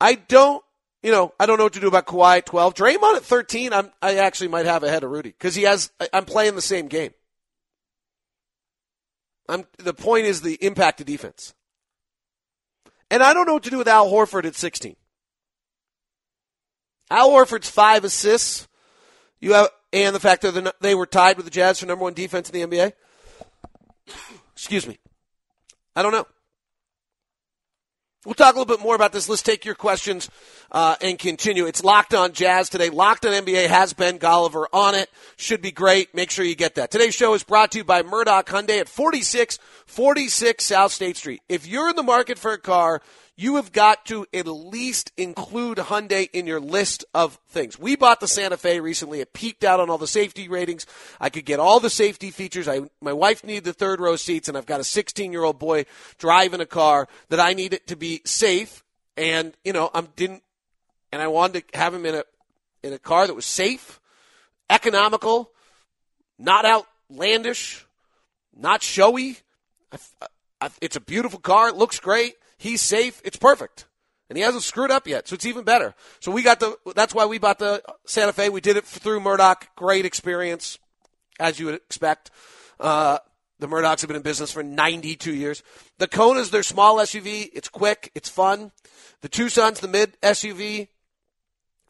I 0.00 0.14
don't 0.14 0.62
you 1.02 1.12
know, 1.12 1.32
I 1.38 1.46
don't 1.46 1.58
know 1.58 1.64
what 1.64 1.74
to 1.74 1.80
do 1.80 1.88
about 1.88 2.06
Kawhi 2.06 2.38
at 2.38 2.46
12. 2.46 2.74
Draymond 2.74 3.16
at 3.16 3.22
13, 3.22 3.72
I'm, 3.72 3.90
I 4.02 4.16
actually 4.16 4.48
might 4.48 4.66
have 4.66 4.82
ahead 4.82 5.04
of 5.04 5.10
Rudy 5.10 5.30
because 5.30 5.54
he 5.54 5.62
has, 5.62 5.90
I'm 6.12 6.24
playing 6.24 6.54
the 6.54 6.62
same 6.62 6.88
game. 6.88 7.12
I'm, 9.48 9.64
the 9.78 9.94
point 9.94 10.26
is 10.26 10.42
the 10.42 10.58
impact 10.60 11.00
of 11.00 11.06
defense. 11.06 11.54
And 13.10 13.22
I 13.22 13.32
don't 13.32 13.46
know 13.46 13.54
what 13.54 13.62
to 13.64 13.70
do 13.70 13.78
with 13.78 13.88
Al 13.88 14.10
Horford 14.10 14.44
at 14.44 14.54
16. 14.54 14.96
Al 17.10 17.30
Horford's 17.30 17.70
five 17.70 18.04
assists. 18.04 18.68
You 19.40 19.54
have, 19.54 19.68
and 19.92 20.14
the 20.14 20.20
fact 20.20 20.42
that 20.42 20.74
they 20.80 20.94
were 20.94 21.06
tied 21.06 21.36
with 21.36 21.46
the 21.46 21.50
Jazz 21.50 21.80
for 21.80 21.86
number 21.86 22.02
one 22.02 22.14
defense 22.14 22.50
in 22.50 22.70
the 22.70 22.76
NBA. 22.76 22.92
Excuse 24.52 24.86
me. 24.86 24.98
I 25.94 26.02
don't 26.02 26.12
know. 26.12 26.26
We'll 28.24 28.34
talk 28.34 28.56
a 28.56 28.58
little 28.58 28.76
bit 28.76 28.82
more 28.82 28.96
about 28.96 29.12
this. 29.12 29.28
Let's 29.28 29.42
take 29.42 29.64
your 29.64 29.76
questions 29.76 30.28
uh, 30.72 30.96
and 31.00 31.16
continue. 31.20 31.66
It's 31.66 31.84
Locked 31.84 32.14
on 32.14 32.32
Jazz 32.32 32.68
today. 32.68 32.90
Locked 32.90 33.24
on 33.24 33.32
NBA 33.32 33.68
has 33.68 33.92
Ben 33.92 34.18
Golliver 34.18 34.66
on 34.72 34.96
it. 34.96 35.08
Should 35.36 35.62
be 35.62 35.70
great. 35.70 36.12
Make 36.16 36.32
sure 36.32 36.44
you 36.44 36.56
get 36.56 36.74
that. 36.74 36.90
Today's 36.90 37.14
show 37.14 37.34
is 37.34 37.44
brought 37.44 37.70
to 37.72 37.78
you 37.78 37.84
by 37.84 38.02
Murdock 38.02 38.48
Hyundai 38.48 38.80
at 38.80 38.88
4646 38.88 40.64
South 40.64 40.90
State 40.90 41.16
Street. 41.16 41.42
If 41.48 41.68
you're 41.68 41.88
in 41.90 41.94
the 41.94 42.02
market 42.02 42.40
for 42.40 42.52
a 42.52 42.58
car, 42.58 43.02
you 43.40 43.54
have 43.54 43.70
got 43.70 44.04
to 44.06 44.26
at 44.34 44.48
least 44.48 45.12
include 45.16 45.78
Hyundai 45.78 46.28
in 46.32 46.48
your 46.48 46.58
list 46.58 47.04
of 47.14 47.38
things. 47.48 47.78
We 47.78 47.94
bought 47.94 48.18
the 48.18 48.26
Santa 48.26 48.56
Fe 48.56 48.80
recently. 48.80 49.20
It 49.20 49.32
peaked 49.32 49.62
out 49.62 49.78
on 49.78 49.88
all 49.88 49.96
the 49.96 50.08
safety 50.08 50.48
ratings. 50.48 50.86
I 51.20 51.30
could 51.30 51.44
get 51.44 51.60
all 51.60 51.78
the 51.78 51.88
safety 51.88 52.32
features. 52.32 52.66
I, 52.66 52.80
my 53.00 53.12
wife 53.12 53.44
needed 53.44 53.62
the 53.62 53.72
third 53.72 54.00
row 54.00 54.16
seats, 54.16 54.48
and 54.48 54.58
I've 54.58 54.66
got 54.66 54.80
a 54.80 54.84
16 54.84 55.30
year 55.30 55.44
old 55.44 55.60
boy 55.60 55.86
driving 56.18 56.60
a 56.60 56.66
car 56.66 57.06
that 57.28 57.38
I 57.38 57.52
need 57.52 57.74
it 57.74 57.86
to 57.86 57.96
be 57.96 58.22
safe. 58.24 58.82
And 59.16 59.56
you 59.64 59.72
know, 59.72 59.88
I 59.94 60.00
didn't, 60.00 60.42
and 61.12 61.22
I 61.22 61.28
wanted 61.28 61.68
to 61.68 61.78
have 61.78 61.94
him 61.94 62.06
in 62.06 62.16
a 62.16 62.24
in 62.82 62.92
a 62.92 62.98
car 62.98 63.28
that 63.28 63.34
was 63.34 63.46
safe, 63.46 64.00
economical, 64.68 65.52
not 66.40 66.64
outlandish, 66.64 67.86
not 68.56 68.82
showy. 68.82 69.36
I, 69.92 69.98
I, 70.60 70.70
it's 70.80 70.96
a 70.96 71.00
beautiful 71.00 71.38
car. 71.38 71.68
It 71.68 71.76
looks 71.76 72.00
great. 72.00 72.34
He's 72.58 72.82
safe. 72.82 73.22
It's 73.24 73.36
perfect. 73.36 73.86
And 74.28 74.36
he 74.36 74.44
hasn't 74.44 74.64
screwed 74.64 74.90
up 74.90 75.06
yet, 75.06 75.26
so 75.26 75.34
it's 75.34 75.46
even 75.46 75.64
better. 75.64 75.94
So 76.20 76.30
we 76.30 76.42
got 76.42 76.60
the, 76.60 76.76
that's 76.94 77.14
why 77.14 77.24
we 77.24 77.38
bought 77.38 77.58
the 77.58 77.82
Santa 78.04 78.34
Fe. 78.34 78.50
We 78.50 78.60
did 78.60 78.76
it 78.76 78.84
through 78.84 79.20
Murdock. 79.20 79.74
Great 79.74 80.04
experience, 80.04 80.78
as 81.40 81.58
you 81.58 81.66
would 81.66 81.76
expect. 81.76 82.30
Uh, 82.78 83.18
the 83.58 83.66
Murdocks 83.66 84.02
have 84.02 84.08
been 84.08 84.16
in 84.16 84.22
business 84.22 84.52
for 84.52 84.62
92 84.62 85.34
years. 85.34 85.62
The 85.98 86.08
Kona 86.08 86.40
is 86.40 86.50
their 86.50 86.62
small 86.62 86.96
SUV. 86.96 87.48
It's 87.54 87.68
quick. 87.68 88.12
It's 88.14 88.28
fun. 88.28 88.72
The 89.22 89.28
Tucson's 89.28 89.80
the 89.80 89.88
mid 89.88 90.20
SUV. 90.20 90.88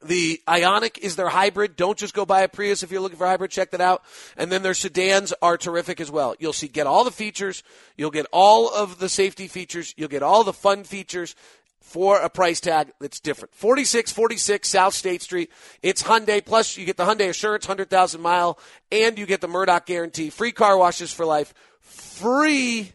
The 0.03 0.41
Ioniq 0.47 0.99
is 0.99 1.17
their 1.17 1.29
hybrid. 1.29 1.75
Don't 1.75 1.99
just 1.99 2.15
go 2.15 2.25
buy 2.25 2.43
a 2.43 2.49
Prius 2.49 2.83
if 2.83 2.93
you're 2.93 3.01
looking 3.01 3.19
for 3.19 3.27
a 3.27 3.31
hybrid. 3.31 3.51
Check 3.51 3.73
that 3.73 3.81
out. 3.81 4.03
And 4.37 4.51
then 4.51 4.63
their 4.63 4.75
sedans 4.75 5.35
are 5.43 5.57
terrific 5.57 6.01
as 6.01 6.11
well. 6.11 6.37
You'll 6.39 6.53
see, 6.53 6.69
get 6.69 6.87
all 6.87 7.05
the 7.05 7.11
features. 7.11 7.65
You'll 7.97 8.13
get 8.13 8.27
all 8.33 8.73
of 8.73 8.99
the 8.99 9.09
safety 9.09 9.49
features. 9.49 9.95
You'll 9.97 10.09
get 10.09 10.23
all 10.23 10.45
the 10.45 10.53
fun 10.53 10.85
features 10.85 11.35
for 11.81 12.21
a 12.21 12.29
price 12.29 12.61
tag 12.61 12.93
that's 13.01 13.19
different. 13.19 13.55
4646 13.55 14.69
South 14.69 14.95
State 14.95 15.23
Street. 15.23 15.51
It's 15.83 16.03
Hyundai. 16.03 16.45
Plus, 16.45 16.77
you 16.77 16.85
get 16.85 16.97
the 16.97 17.05
Hyundai 17.05 17.31
Assurance 17.31 17.67
100,000 17.67 18.21
mile 18.21 18.59
and 18.93 19.19
you 19.19 19.27
get 19.27 19.41
the 19.41 19.49
Murdock 19.49 19.87
guarantee. 19.87 20.31
Free 20.31 20.53
car 20.53 20.77
washes 20.79 21.13
for 21.13 21.25
life. 21.25 21.55
Free. 21.81 22.93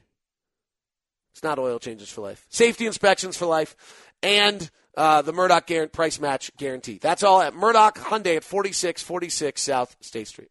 It's 1.34 1.44
not 1.44 1.60
oil 1.60 1.80
changes 1.80 2.10
for 2.10 2.22
life. 2.22 2.46
Safety 2.50 2.86
inspections 2.86 3.36
for 3.36 3.48
life. 3.48 3.76
And 4.22 4.70
uh, 4.96 5.22
the 5.22 5.34
Murdock 5.34 5.70
price 5.92 6.20
match 6.20 6.52
guarantee. 6.58 7.00
That's 7.02 7.24
all 7.24 7.42
at 7.42 7.54
Murdock 7.54 7.98
Hyundai 7.98 8.38
at 8.38 8.44
4646 8.44 9.62
South 9.62 9.96
State 10.02 10.28
Street. 10.28 10.50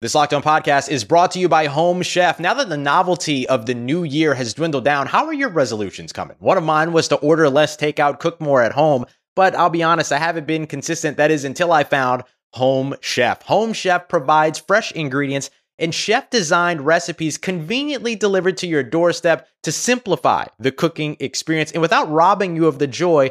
This 0.00 0.14
Locked 0.14 0.34
On 0.34 0.42
podcast 0.42 0.90
is 0.90 1.04
brought 1.04 1.30
to 1.30 1.38
you 1.38 1.48
by 1.48 1.66
Home 1.66 2.02
Chef. 2.02 2.38
Now 2.38 2.52
that 2.54 2.68
the 2.68 2.76
novelty 2.76 3.48
of 3.48 3.64
the 3.64 3.74
new 3.74 4.04
year 4.04 4.34
has 4.34 4.52
dwindled 4.52 4.84
down, 4.84 5.06
how 5.06 5.24
are 5.26 5.32
your 5.32 5.48
resolutions 5.48 6.12
coming? 6.12 6.36
One 6.40 6.58
of 6.58 6.64
mine 6.64 6.92
was 6.92 7.08
to 7.08 7.16
order 7.16 7.48
less 7.48 7.76
takeout, 7.76 8.18
cook 8.18 8.40
more 8.40 8.60
at 8.60 8.72
home, 8.72 9.06
but 9.34 9.54
I'll 9.54 9.70
be 9.70 9.82
honest, 9.82 10.12
I 10.12 10.18
haven't 10.18 10.46
been 10.46 10.66
consistent. 10.66 11.16
That 11.16 11.30
is 11.30 11.44
until 11.44 11.72
I 11.72 11.84
found 11.84 12.24
Home 12.52 12.94
Chef. 13.00 13.42
Home 13.42 13.72
Chef 13.72 14.08
provides 14.08 14.58
fresh 14.58 14.92
ingredients 14.92 15.48
and 15.78 15.94
chef 15.94 16.30
designed 16.30 16.82
recipes 16.82 17.38
conveniently 17.38 18.14
delivered 18.14 18.56
to 18.58 18.66
your 18.66 18.82
doorstep 18.82 19.48
to 19.62 19.72
simplify 19.72 20.44
the 20.58 20.70
cooking 20.70 21.16
experience 21.18 21.72
and 21.72 21.82
without 21.82 22.10
robbing 22.10 22.54
you 22.54 22.66
of 22.66 22.78
the 22.78 22.86
joy 22.86 23.30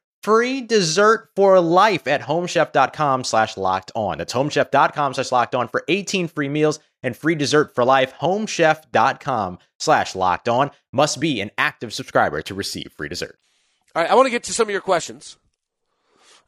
free 0.21 0.61
dessert 0.61 1.29
for 1.35 1.59
life 1.59 2.07
at 2.07 2.21
homechef.com 2.21 3.23
slash 3.23 3.57
locked 3.57 3.91
on. 3.95 4.17
That's 4.17 4.33
homechef.com 4.33 5.13
slash 5.13 5.31
locked 5.31 5.55
on 5.55 5.67
for 5.67 5.83
18 5.87 6.27
free 6.27 6.49
meals 6.49 6.79
and 7.03 7.15
free 7.15 7.35
dessert 7.35 7.73
for 7.75 7.83
life. 7.83 8.13
Homechef.com 8.19 9.59
slash 9.79 10.15
locked 10.15 10.49
on 10.49 10.71
must 10.91 11.19
be 11.19 11.41
an 11.41 11.51
active 11.57 11.93
subscriber 11.93 12.41
to 12.43 12.53
receive 12.53 12.91
free 12.95 13.09
dessert. 13.09 13.37
All 13.95 14.01
right, 14.01 14.11
I 14.11 14.15
want 14.15 14.27
to 14.27 14.31
get 14.31 14.43
to 14.43 14.53
some 14.53 14.67
of 14.67 14.71
your 14.71 14.81
questions. 14.81 15.37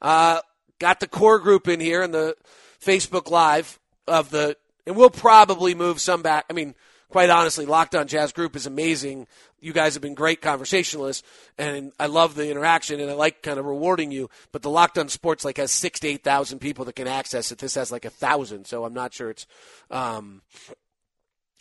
Uh, 0.02 0.40
got 0.80 1.00
the 1.00 1.08
core 1.08 1.40
group 1.40 1.68
in 1.68 1.80
here 1.80 2.04
in 2.04 2.12
the 2.12 2.36
Facebook 2.84 3.30
Live 3.30 3.80
of 4.08 4.30
the, 4.30 4.56
and 4.86 4.96
we'll 4.96 5.10
probably 5.10 5.76
move 5.76 6.00
some 6.00 6.22
back. 6.22 6.46
I 6.50 6.54
mean, 6.54 6.76
quite 7.14 7.30
honestly, 7.30 7.68
Locked 7.68 7.94
On 7.94 8.08
Jazz 8.08 8.32
Group 8.32 8.56
is 8.56 8.66
amazing. 8.66 9.28
You 9.62 9.72
guys 9.72 9.94
have 9.94 10.02
been 10.02 10.16
great 10.16 10.42
conversationalists, 10.42 11.22
and 11.60 11.94
I 12.00 12.08
love 12.08 12.34
the 12.34 12.50
interaction, 12.50 13.00
and 13.00 13.08
I 13.08 13.14
like 13.14 13.44
kind 13.44 13.60
of 13.60 13.66
rewarding 13.66 14.12
you. 14.12 14.32
But 14.52 14.64
the 14.64 14.72
Locked 14.72 14.98
On 14.98 15.08
Sports 15.08 15.46
like 15.46 15.58
has 15.58 15.72
six 15.72 16.00
to 16.00 16.08
eight 16.08 16.24
thousand 16.24 16.58
people 16.58 16.86
that 16.86 16.96
can 16.96 17.08
access 17.08 17.52
it. 17.52 17.60
This 17.60 17.76
has 17.76 17.92
like 17.92 18.06
a 18.06 18.10
thousand, 18.10 18.66
so 18.66 18.84
I'm 18.84 18.96
not 18.96 19.14
sure 19.14 19.30
it's, 19.30 19.46
um, 19.92 20.42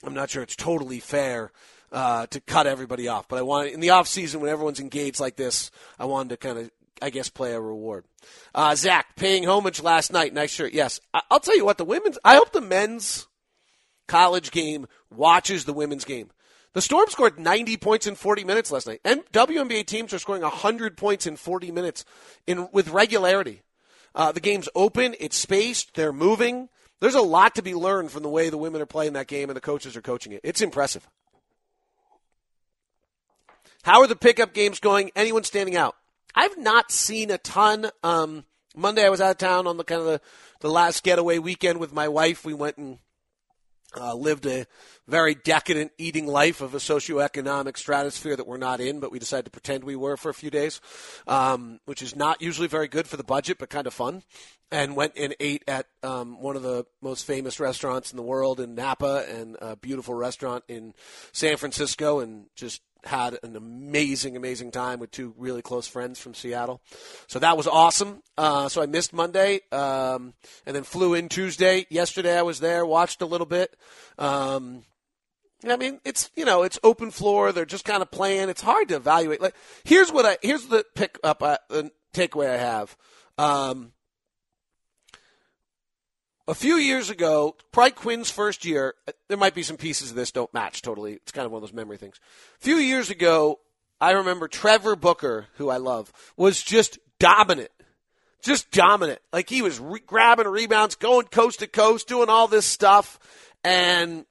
I'm 0.02 0.14
not 0.14 0.30
sure 0.30 0.42
it's 0.42 0.56
totally 0.56 0.98
fair. 1.00 1.52
Uh, 1.92 2.24
to 2.28 2.40
cut 2.40 2.66
everybody 2.66 3.06
off, 3.06 3.28
but 3.28 3.38
I 3.38 3.42
want 3.42 3.68
in 3.68 3.80
the 3.80 3.90
off 3.90 4.08
season 4.08 4.40
when 4.40 4.48
everyone's 4.48 4.80
engaged 4.80 5.20
like 5.20 5.36
this, 5.36 5.70
I 5.98 6.06
wanted 6.06 6.30
to 6.30 6.36
kind 6.38 6.56
of 6.56 6.70
I 7.02 7.10
guess, 7.10 7.28
play 7.28 7.52
a 7.52 7.60
reward. 7.60 8.06
Uh, 8.54 8.74
Zach, 8.76 9.14
paying 9.16 9.46
homage 9.46 9.82
last 9.82 10.10
night. 10.10 10.32
Nice 10.32 10.52
shirt. 10.52 10.72
Yes. 10.72 11.00
I- 11.12 11.20
will 11.30 11.40
tell 11.40 11.56
you 11.56 11.66
what, 11.66 11.76
the 11.76 11.84
women's, 11.84 12.18
I 12.24 12.36
hope 12.36 12.52
the 12.52 12.62
men's 12.62 13.26
college 14.12 14.50
game 14.50 14.86
watches 15.10 15.64
the 15.64 15.72
women's 15.72 16.04
game. 16.04 16.30
The 16.74 16.82
Storm 16.82 17.08
scored 17.08 17.38
90 17.38 17.78
points 17.78 18.06
in 18.06 18.14
40 18.14 18.44
minutes 18.44 18.70
last 18.70 18.86
night. 18.86 19.00
And 19.06 19.22
WNBA 19.32 19.86
teams 19.86 20.12
are 20.12 20.18
scoring 20.18 20.42
100 20.42 20.98
points 20.98 21.26
in 21.26 21.36
40 21.36 21.72
minutes 21.72 22.04
in 22.46 22.68
with 22.72 22.90
regularity. 22.90 23.62
Uh, 24.14 24.30
the 24.30 24.40
game's 24.40 24.68
open, 24.74 25.14
it's 25.18 25.38
spaced, 25.38 25.94
they're 25.94 26.12
moving. 26.12 26.68
There's 27.00 27.14
a 27.14 27.22
lot 27.22 27.54
to 27.54 27.62
be 27.62 27.74
learned 27.74 28.10
from 28.10 28.22
the 28.22 28.28
way 28.28 28.50
the 28.50 28.58
women 28.58 28.82
are 28.82 28.86
playing 28.86 29.14
that 29.14 29.28
game 29.28 29.48
and 29.48 29.56
the 29.56 29.62
coaches 29.62 29.96
are 29.96 30.02
coaching 30.02 30.32
it. 30.32 30.42
It's 30.44 30.60
impressive. 30.60 31.08
How 33.82 34.02
are 34.02 34.06
the 34.06 34.14
pickup 34.14 34.52
games 34.52 34.78
going? 34.78 35.10
Anyone 35.16 35.44
standing 35.44 35.74
out? 35.74 35.96
I've 36.34 36.58
not 36.58 36.92
seen 36.92 37.30
a 37.30 37.38
ton. 37.38 37.86
Um, 38.04 38.44
Monday 38.76 39.06
I 39.06 39.08
was 39.08 39.22
out 39.22 39.30
of 39.30 39.38
town 39.38 39.66
on 39.66 39.78
the 39.78 39.84
kind 39.84 40.02
of 40.02 40.06
the, 40.06 40.20
the 40.60 40.70
last 40.70 41.02
getaway 41.02 41.38
weekend 41.38 41.80
with 41.80 41.94
my 41.94 42.08
wife. 42.08 42.44
We 42.44 42.52
went 42.52 42.76
and 42.76 42.98
uh, 43.96 44.14
lived 44.14 44.46
a 44.46 44.66
very 45.06 45.34
decadent 45.34 45.92
eating 45.98 46.26
life 46.26 46.60
of 46.60 46.74
a 46.74 46.78
socioeconomic 46.78 47.76
stratosphere 47.76 48.36
that 48.36 48.46
we're 48.46 48.56
not 48.56 48.80
in, 48.80 49.00
but 49.00 49.10
we 49.10 49.18
decided 49.18 49.44
to 49.46 49.50
pretend 49.50 49.84
we 49.84 49.96
were 49.96 50.16
for 50.16 50.28
a 50.28 50.34
few 50.34 50.50
days, 50.50 50.80
um, 51.26 51.80
which 51.84 52.02
is 52.02 52.16
not 52.16 52.40
usually 52.40 52.68
very 52.68 52.88
good 52.88 53.06
for 53.06 53.16
the 53.16 53.24
budget, 53.24 53.58
but 53.58 53.70
kind 53.70 53.86
of 53.86 53.94
fun. 53.94 54.22
And 54.70 54.96
went 54.96 55.12
and 55.18 55.36
ate 55.38 55.64
at 55.68 55.86
um, 56.02 56.40
one 56.40 56.56
of 56.56 56.62
the 56.62 56.86
most 57.02 57.26
famous 57.26 57.60
restaurants 57.60 58.10
in 58.10 58.16
the 58.16 58.22
world 58.22 58.58
in 58.58 58.74
Napa 58.74 59.26
and 59.28 59.56
a 59.60 59.76
beautiful 59.76 60.14
restaurant 60.14 60.64
in 60.66 60.94
San 61.32 61.58
Francisco 61.58 62.20
and 62.20 62.46
just 62.56 62.80
had 63.04 63.38
an 63.42 63.56
amazing, 63.56 64.36
amazing 64.36 64.70
time 64.70 64.98
with 64.98 65.10
two 65.10 65.34
really 65.36 65.62
close 65.62 65.86
friends 65.86 66.18
from 66.20 66.34
Seattle. 66.34 66.80
So 67.26 67.38
that 67.38 67.56
was 67.56 67.66
awesome. 67.66 68.22
Uh, 68.38 68.68
so 68.68 68.82
I 68.82 68.86
missed 68.86 69.12
Monday 69.12 69.60
um, 69.72 70.34
and 70.66 70.76
then 70.76 70.84
flew 70.84 71.14
in 71.14 71.28
Tuesday. 71.28 71.86
Yesterday 71.90 72.38
I 72.38 72.42
was 72.42 72.60
there, 72.60 72.86
watched 72.86 73.22
a 73.22 73.26
little 73.26 73.46
bit. 73.46 73.76
Um, 74.18 74.84
I 75.68 75.76
mean, 75.76 76.00
it's 76.04 76.30
you 76.36 76.44
know, 76.44 76.62
it's 76.62 76.78
open 76.82 77.10
floor. 77.10 77.52
They're 77.52 77.64
just 77.64 77.84
kind 77.84 78.02
of 78.02 78.10
playing. 78.10 78.48
It's 78.48 78.62
hard 78.62 78.88
to 78.88 78.96
evaluate. 78.96 79.40
Like, 79.40 79.54
here's 79.84 80.12
what 80.12 80.26
I 80.26 80.38
here's 80.42 80.66
the 80.66 80.84
pick 80.94 81.18
up 81.22 81.42
uh, 81.42 81.58
the 81.68 81.90
takeaway 82.12 82.50
I 82.50 82.56
have. 82.56 82.96
Um, 83.38 83.92
a 86.48 86.54
few 86.54 86.76
years 86.76 87.10
ago, 87.10 87.56
probably 87.70 87.92
Quinn's 87.92 88.30
first 88.30 88.64
year, 88.64 88.94
there 89.28 89.38
might 89.38 89.54
be 89.54 89.62
some 89.62 89.76
pieces 89.76 90.10
of 90.10 90.16
this 90.16 90.32
don't 90.32 90.52
match 90.52 90.82
totally. 90.82 91.14
It's 91.14 91.32
kind 91.32 91.46
of 91.46 91.52
one 91.52 91.62
of 91.62 91.68
those 91.68 91.74
memory 91.74 91.96
things. 91.96 92.20
A 92.60 92.64
few 92.64 92.76
years 92.76 93.10
ago, 93.10 93.60
I 94.00 94.12
remember 94.12 94.48
Trevor 94.48 94.96
Booker, 94.96 95.46
who 95.54 95.70
I 95.70 95.76
love, 95.76 96.12
was 96.36 96.62
just 96.62 96.98
dominant. 97.18 97.70
Just 98.42 98.72
dominant. 98.72 99.20
Like 99.32 99.48
he 99.48 99.62
was 99.62 99.78
re- 99.78 100.02
grabbing 100.04 100.48
rebounds, 100.48 100.96
going 100.96 101.26
coast 101.26 101.60
to 101.60 101.68
coast, 101.68 102.08
doing 102.08 102.28
all 102.28 102.48
this 102.48 102.66
stuff, 102.66 103.20
and 103.62 104.26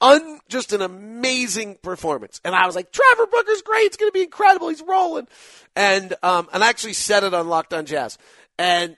un, 0.00 0.38
just 0.48 0.72
an 0.72 0.80
amazing 0.80 1.78
performance. 1.82 2.40
And 2.44 2.54
I 2.54 2.66
was 2.66 2.76
like, 2.76 2.92
Trevor 2.92 3.26
Booker's 3.26 3.62
great. 3.62 3.86
It's 3.86 3.96
going 3.96 4.10
to 4.10 4.14
be 4.14 4.22
incredible. 4.22 4.68
He's 4.68 4.82
rolling. 4.82 5.26
And, 5.74 6.14
um, 6.22 6.48
and 6.52 6.62
I 6.62 6.68
actually 6.68 6.92
said 6.92 7.24
it 7.24 7.34
on 7.34 7.48
Locked 7.48 7.74
on 7.74 7.86
Jazz. 7.86 8.18
And 8.58 8.96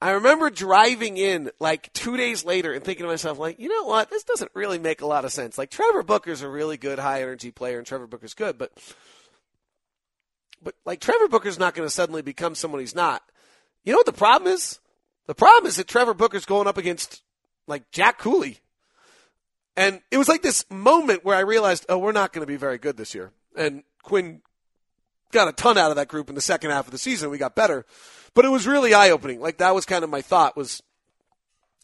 I 0.00 0.10
remember 0.10 0.50
driving 0.50 1.16
in 1.16 1.50
like 1.58 1.92
two 1.94 2.16
days 2.16 2.44
later 2.44 2.72
and 2.72 2.84
thinking 2.84 3.04
to 3.04 3.08
myself, 3.08 3.38
like, 3.38 3.58
you 3.58 3.68
know 3.68 3.84
what? 3.84 4.10
This 4.10 4.24
doesn't 4.24 4.50
really 4.54 4.78
make 4.78 5.00
a 5.00 5.06
lot 5.06 5.24
of 5.24 5.32
sense. 5.32 5.56
Like 5.56 5.70
Trevor 5.70 6.02
Booker's 6.02 6.42
a 6.42 6.48
really 6.48 6.76
good 6.76 6.98
high 6.98 7.22
energy 7.22 7.50
player, 7.50 7.78
and 7.78 7.86
Trevor 7.86 8.06
Booker's 8.06 8.34
good, 8.34 8.58
but 8.58 8.72
but 10.62 10.74
like 10.84 11.00
Trevor 11.00 11.28
Booker's 11.28 11.58
not 11.58 11.74
going 11.74 11.86
to 11.86 11.94
suddenly 11.94 12.22
become 12.22 12.54
someone 12.54 12.80
he's 12.80 12.94
not. 12.94 13.22
You 13.84 13.92
know 13.92 13.98
what 13.98 14.06
the 14.06 14.12
problem 14.12 14.52
is? 14.52 14.80
The 15.26 15.34
problem 15.34 15.66
is 15.66 15.76
that 15.76 15.88
Trevor 15.88 16.14
Booker's 16.14 16.44
going 16.44 16.66
up 16.66 16.76
against 16.76 17.22
like 17.66 17.90
Jack 17.90 18.18
Cooley, 18.18 18.58
and 19.76 20.02
it 20.10 20.18
was 20.18 20.28
like 20.28 20.42
this 20.42 20.64
moment 20.70 21.24
where 21.24 21.36
I 21.36 21.40
realized, 21.40 21.86
oh, 21.88 21.98
we're 21.98 22.12
not 22.12 22.32
going 22.32 22.42
to 22.42 22.50
be 22.50 22.56
very 22.56 22.78
good 22.78 22.96
this 22.96 23.14
year. 23.14 23.32
And 23.56 23.82
Quinn 24.02 24.42
got 25.32 25.48
a 25.48 25.52
ton 25.52 25.78
out 25.78 25.90
of 25.90 25.96
that 25.96 26.08
group 26.08 26.28
in 26.28 26.34
the 26.34 26.40
second 26.40 26.70
half 26.70 26.86
of 26.86 26.92
the 26.92 26.98
season. 26.98 27.30
We 27.30 27.38
got 27.38 27.54
better. 27.54 27.84
But 28.34 28.44
it 28.44 28.50
was 28.50 28.66
really 28.66 28.94
eye 28.94 29.10
opening. 29.10 29.40
Like 29.40 29.58
that 29.58 29.74
was 29.74 29.86
kind 29.86 30.04
of 30.04 30.10
my 30.10 30.22
thought 30.22 30.56
was, 30.56 30.82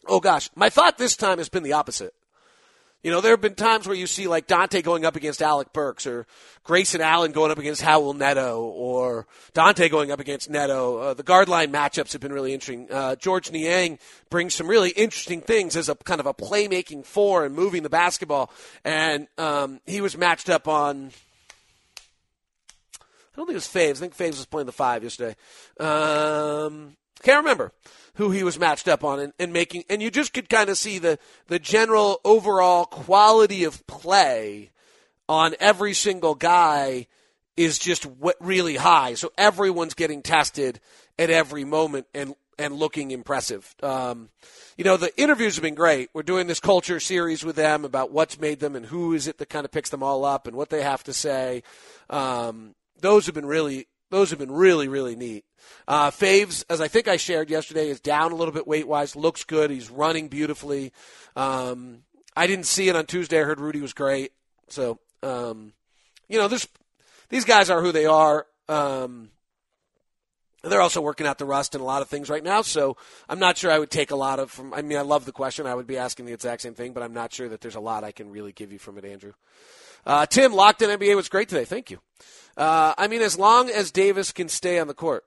oh 0.07 0.19
gosh, 0.19 0.49
my 0.55 0.69
thought 0.69 0.97
this 0.97 1.15
time 1.15 1.39
has 1.39 1.49
been 1.49 1.63
the 1.63 1.73
opposite. 1.73 2.13
You 3.03 3.11
know, 3.11 3.19
there 3.19 3.31
have 3.31 3.41
been 3.41 3.55
times 3.55 3.85
where 3.85 3.97
you 3.97 4.07
see 4.07 4.27
like 4.27 4.47
Dante 4.47 4.81
going 4.81 5.03
up 5.03 5.17
against 5.17 5.41
Alec 5.41 5.73
Burks 5.73 6.07
or 6.07 6.25
Grayson 6.63 7.01
Allen 7.01 7.33
going 7.33 7.51
up 7.51 7.57
against 7.57 7.81
Raul 7.81 8.15
Neto 8.15 8.61
or 8.61 9.27
Dante 9.53 9.89
going 9.89 10.09
up 10.09 10.21
against 10.21 10.49
Neto. 10.49 10.99
Uh, 10.99 11.13
the 11.13 11.21
guard 11.21 11.49
line 11.49 11.69
matchups 11.69 12.13
have 12.13 12.21
been 12.21 12.31
really 12.31 12.53
interesting. 12.53 12.87
Uh, 12.89 13.17
Georges 13.17 13.51
Niang 13.51 13.99
brings 14.29 14.53
some 14.53 14.67
really 14.67 14.91
interesting 14.91 15.41
things 15.41 15.75
as 15.75 15.89
a 15.89 15.95
kind 15.95 16.21
of 16.21 16.27
a 16.27 16.33
playmaking 16.33 17.05
four 17.05 17.43
and 17.43 17.53
moving 17.53 17.83
the 17.83 17.89
basketball. 17.89 18.49
And 18.85 19.27
um, 19.37 19.81
he 19.85 19.99
was 19.99 20.17
matched 20.17 20.49
up 20.49 20.69
on 20.69 21.11
I 23.33 23.37
don't 23.37 23.47
think 23.47 23.55
it 23.55 23.55
was 23.55 23.67
Faves. 23.67 23.97
I 23.97 24.07
think 24.07 24.15
Faves 24.15 24.37
was 24.37 24.45
playing 24.45 24.67
the 24.67 24.71
five 24.71 25.03
yesterday. 25.03 25.35
Um, 25.79 26.95
can't 27.23 27.43
remember 27.43 27.71
who 28.15 28.29
he 28.31 28.43
was 28.43 28.59
matched 28.59 28.87
up 28.87 29.03
on 29.03 29.19
and, 29.19 29.33
and 29.39 29.51
making, 29.51 29.85
and 29.89 30.01
you 30.01 30.11
just 30.11 30.33
could 30.33 30.49
kind 30.49 30.69
of 30.69 30.77
see 30.77 30.99
the, 30.99 31.17
the 31.47 31.57
general 31.57 32.19
overall 32.23 32.85
quality 32.85 33.63
of 33.63 33.85
play 33.87 34.71
on 35.27 35.55
every 35.59 35.93
single 35.93 36.35
guy 36.35 37.07
is 37.57 37.79
just 37.79 38.07
really 38.39 38.75
high. 38.75 39.13
So 39.13 39.31
everyone's 39.37 39.93
getting 39.93 40.21
tested 40.21 40.79
at 41.17 41.29
every 41.29 41.63
moment 41.63 42.07
and 42.13 42.35
and 42.59 42.75
looking 42.75 43.09
impressive. 43.09 43.75
Um, 43.81 44.29
you 44.77 44.83
know, 44.83 44.95
the 44.95 45.11
interviews 45.19 45.55
have 45.55 45.63
been 45.63 45.73
great. 45.73 46.09
We're 46.13 46.21
doing 46.21 46.45
this 46.45 46.59
culture 46.59 46.99
series 46.99 47.43
with 47.43 47.55
them 47.55 47.83
about 47.83 48.11
what's 48.11 48.39
made 48.39 48.59
them 48.59 48.75
and 48.75 48.85
who 48.85 49.13
is 49.13 49.27
it 49.27 49.39
that 49.39 49.49
kind 49.49 49.65
of 49.65 49.71
picks 49.71 49.89
them 49.89 50.03
all 50.03 50.23
up 50.23 50.45
and 50.45 50.55
what 50.55 50.69
they 50.69 50.83
have 50.83 51.03
to 51.05 51.13
say. 51.13 51.63
Um, 52.11 52.75
those 53.03 53.25
have 53.27 53.35
been 53.35 53.45
really 53.45 53.87
those 54.09 54.29
have 54.31 54.39
been 54.39 54.51
really 54.51 54.87
really 54.87 55.15
neat. 55.15 55.45
Uh, 55.87 56.09
Faves, 56.09 56.63
as 56.69 56.81
I 56.81 56.87
think 56.87 57.07
I 57.07 57.17
shared 57.17 57.49
yesterday, 57.49 57.89
is 57.89 57.99
down 57.99 58.31
a 58.31 58.35
little 58.35 58.53
bit 58.53 58.65
weight 58.65 58.87
wise. 58.87 59.15
Looks 59.15 59.43
good. 59.43 59.69
He's 59.69 59.89
running 59.91 60.29
beautifully. 60.29 60.91
Um, 61.35 62.03
I 62.35 62.47
didn't 62.47 62.65
see 62.65 62.89
it 62.89 62.95
on 62.95 63.05
Tuesday. 63.05 63.39
I 63.39 63.43
heard 63.43 63.59
Rudy 63.59 63.81
was 63.81 63.93
great. 63.93 64.31
So 64.69 64.99
um, 65.21 65.73
you 66.27 66.39
know, 66.39 66.47
these 66.47 67.45
guys 67.45 67.69
are 67.69 67.81
who 67.81 67.91
they 67.91 68.05
are. 68.05 68.47
Um, 68.67 69.29
they're 70.63 70.81
also 70.81 71.01
working 71.01 71.27
out 71.27 71.37
the 71.37 71.45
rust 71.45 71.75
and 71.75 71.81
a 71.81 71.85
lot 71.85 72.01
of 72.01 72.07
things 72.07 72.29
right 72.29 72.43
now. 72.43 72.61
So 72.61 72.95
I'm 73.27 73.39
not 73.39 73.57
sure 73.57 73.69
I 73.69 73.79
would 73.79 73.91
take 73.91 74.11
a 74.11 74.15
lot 74.15 74.39
of 74.39 74.49
from. 74.49 74.73
I 74.73 74.81
mean, 74.81 74.97
I 74.97 75.01
love 75.01 75.25
the 75.25 75.33
question. 75.33 75.67
I 75.67 75.75
would 75.75 75.87
be 75.87 75.97
asking 75.97 76.25
the 76.25 76.33
exact 76.33 76.61
same 76.61 76.73
thing, 76.73 76.93
but 76.93 77.03
I'm 77.03 77.13
not 77.13 77.33
sure 77.33 77.49
that 77.49 77.59
there's 77.59 77.75
a 77.75 77.81
lot 77.81 78.05
I 78.05 78.13
can 78.13 78.31
really 78.31 78.53
give 78.53 78.71
you 78.71 78.79
from 78.79 78.97
it, 78.97 79.03
Andrew. 79.03 79.33
Uh, 80.05 80.25
Tim, 80.25 80.53
locked 80.53 80.81
in 80.81 80.89
NBA 80.89 81.15
was 81.15 81.29
great 81.29 81.49
today. 81.49 81.65
Thank 81.65 81.91
you. 81.91 81.99
Uh, 82.57 82.93
I 82.97 83.07
mean, 83.07 83.21
as 83.21 83.37
long 83.37 83.69
as 83.69 83.91
Davis 83.91 84.31
can 84.31 84.49
stay 84.49 84.79
on 84.79 84.87
the 84.87 84.93
court. 84.93 85.23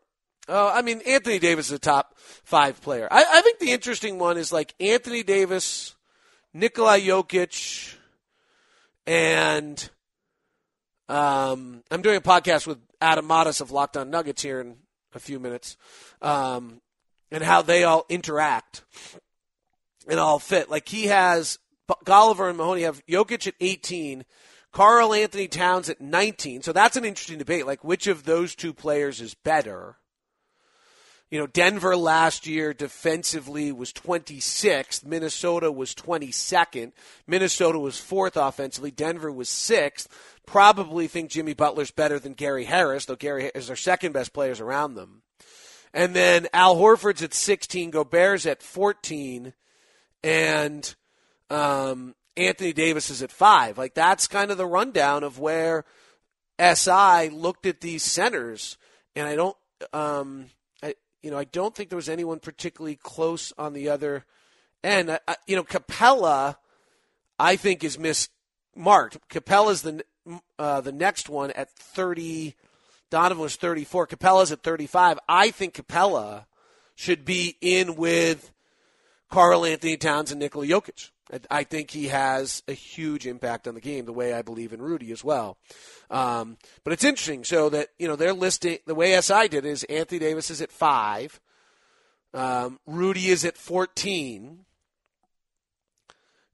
Uh, 0.49 0.71
I 0.73 0.83
mean, 0.83 1.01
Anthony 1.07 1.39
Davis 1.41 1.67
is 1.67 1.73
a 1.73 1.79
top 1.79 2.17
five 2.45 2.81
player. 2.81 3.09
I, 3.11 3.25
I 3.29 3.41
think 3.41 3.59
the 3.59 3.73
interesting 3.73 4.19
one 4.19 4.37
is 4.37 4.53
like 4.53 4.75
Anthony 4.79 5.25
Davis, 5.25 5.97
Nikola 6.55 7.01
Jokic, 7.01 7.97
and 9.07 9.91
um, 11.09 11.83
I'm 11.91 12.03
doing 12.03 12.17
a 12.17 12.21
podcast 12.21 12.67
with 12.67 12.79
Adam 13.01 13.27
Modest 13.27 13.61
of 13.61 13.73
Locked 13.73 13.97
On 13.97 14.09
Nuggets 14.09 14.43
here 14.43 14.61
in 14.61 14.77
a 15.15 15.19
few 15.19 15.41
minutes, 15.41 15.77
um, 16.23 16.81
and 17.33 17.43
how 17.43 17.63
they 17.63 17.83
all 17.83 18.07
interact 18.09 18.85
and 20.09 20.21
all 20.21 20.39
fit. 20.39 20.71
Like 20.71 20.89
he 20.89 21.07
has 21.07 21.59
Golliver 22.05 22.49
and 22.49 22.57
Mahoney 22.57 22.83
have 22.83 23.05
Jokic 23.07 23.49
at 23.49 23.55
18 23.61 24.25
Karl-Anthony 24.73 25.49
Towns 25.49 25.89
at 25.89 26.01
19. 26.01 26.63
So 26.63 26.73
that's 26.73 26.97
an 26.97 27.05
interesting 27.05 27.39
debate. 27.39 27.67
Like, 27.67 27.83
which 27.85 28.07
of 28.07 28.25
those 28.25 28.55
two 28.55 28.73
players 28.73 29.21
is 29.21 29.35
better? 29.35 29.97
You 31.31 31.41
know, 31.41 31.49
Denver 31.49 31.97
last 31.97 32.47
year 32.47 32.73
defensively 32.73 33.73
was 33.73 33.93
26th. 33.93 35.05
Minnesota 35.05 35.73
was 35.73 35.93
22nd. 35.95 36.93
Minnesota 37.27 37.81
was 37.81 37.99
fourth 37.99 38.37
offensively. 38.37 38.93
Denver 38.93 39.33
was 39.33 39.49
sixth. 39.49 40.09
Probably 40.47 41.09
think 41.09 41.31
Jimmy 41.31 41.53
Butler's 41.53 41.91
better 41.91 42.21
than 42.21 42.35
Gary 42.35 42.65
Harris, 42.65 43.07
though 43.07 43.17
Gary 43.17 43.51
is 43.55 43.67
their 43.67 43.75
second 43.75 44.13
best 44.13 44.33
players 44.33 44.61
around 44.61 44.95
them. 44.95 45.23
And 45.93 46.15
then 46.15 46.47
Al 46.53 46.77
Horford's 46.77 47.23
at 47.23 47.35
16, 47.35 47.91
Gobert's 47.91 48.47
at 48.47 48.63
14, 48.63 49.53
and 50.23 50.95
um, 51.51 52.15
Anthony 52.37 52.73
Davis 52.73 53.11
is 53.11 53.23
at 53.23 53.33
five. 53.33 53.79
Like 53.79 53.95
that's 53.95 54.27
kind 54.27 54.51
of 54.51 54.59
the 54.59 54.67
rundown 54.67 55.25
of 55.25 55.39
where 55.39 55.85
SI 56.59 57.29
looked 57.31 57.67
at 57.67 57.81
these 57.81 58.03
centers, 58.03 58.79
and 59.15 59.29
I 59.29 59.37
don't, 59.37 59.57
um, 59.93 60.47
I, 60.83 60.95
you 61.23 61.31
know, 61.31 61.39
I 61.39 61.45
don't 61.45 61.75
think 61.75 61.91
there 61.91 61.97
was 61.97 62.09
anyone 62.09 62.39
particularly 62.39 62.97
close 62.97 63.53
on 63.59 63.73
the 63.73 63.89
other 63.89 64.25
end. 64.83 65.11
I, 65.11 65.21
I, 65.29 65.37
you 65.47 65.57
know, 65.57 65.65
Capela, 65.65 66.57
I 67.39 67.57
think 67.57 67.85
is 67.85 67.97
mismarked. 67.99 69.19
Capela's 69.31 69.83
the 69.83 70.03
uh, 70.59 70.81
the 70.81 70.93
next 70.93 71.29
one 71.29 71.51
at 71.53 71.71
thirty. 71.71 72.55
Donovan 73.11 73.43
was 73.43 73.57
thirty 73.57 73.85
four. 73.85 74.07
Capela's 74.07 74.53
at 74.53 74.63
thirty 74.63 74.87
five. 74.87 75.19
I 75.29 75.51
think 75.51 75.75
Capela 75.75 76.47
should 76.95 77.25
be 77.25 77.57
in 77.61 77.95
with 77.97 78.53
Karl-Anthony 79.31 79.99
Towns 79.99 80.31
and 80.31 80.41
Nikola 80.41 80.67
Jokic. 80.67 81.11
I 81.51 81.65
think 81.65 81.91
he 81.91 82.09
has 82.09 82.63
a 82.69 82.73
huge 82.73 83.27
impact 83.27 83.67
on 83.67 83.75
the 83.75 83.81
game, 83.81 84.05
the 84.05 84.13
way 84.13 84.33
I 84.33 84.43
believe 84.43 84.73
in 84.73 84.81
Rudy 84.81 85.11
as 85.11 85.25
well. 85.25 85.59
Um, 86.11 86.57
but 86.85 86.93
it's 86.93 87.05
interesting. 87.05 87.45
So 87.45 87.69
that 87.71 87.89
you 87.99 88.07
know 88.07 88.17
they're 88.17 88.33
listing 88.33 88.79
the 88.87 88.95
way 88.95 89.21
SI 89.21 89.49
did 89.49 89.65
is 89.65 89.85
Anthony 89.85 90.21
Davis 90.21 90.51
is 90.51 90.63
at 90.63 90.71
five, 90.71 91.41
um, 92.33 92.79
Rudy 92.87 93.29
is 93.29 93.45
at 93.45 93.57
fourteen, 93.57 94.67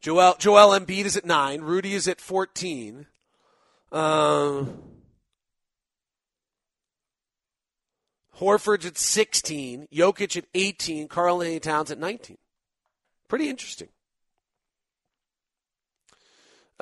Joel 0.00 0.36
Joel 0.38 0.78
Embiid 0.78 1.04
is 1.04 1.16
at 1.16 1.26
nine, 1.26 1.60
Rudy 1.60 1.94
is 1.94 2.08
at 2.08 2.20
fourteen. 2.20 3.06
Um, 3.90 4.82
Horford's 8.38 8.86
at 8.86 8.96
16, 8.98 9.86
Jokic 9.92 10.36
at 10.36 10.46
18, 10.54 11.06
Karl-Anthony 11.06 11.60
Towns 11.60 11.90
at 11.92 11.98
19. 11.98 12.38
Pretty 13.28 13.48
interesting. 13.48 13.88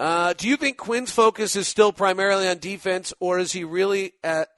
Uh, 0.00 0.32
do 0.32 0.48
you 0.48 0.56
think 0.56 0.78
Quinn's 0.78 1.12
focus 1.12 1.54
is 1.56 1.68
still 1.68 1.92
primarily 1.92 2.48
on 2.48 2.56
defense, 2.56 3.12
or 3.20 3.38
is 3.38 3.52
he 3.52 3.64
really 3.64 4.14
at 4.24 4.48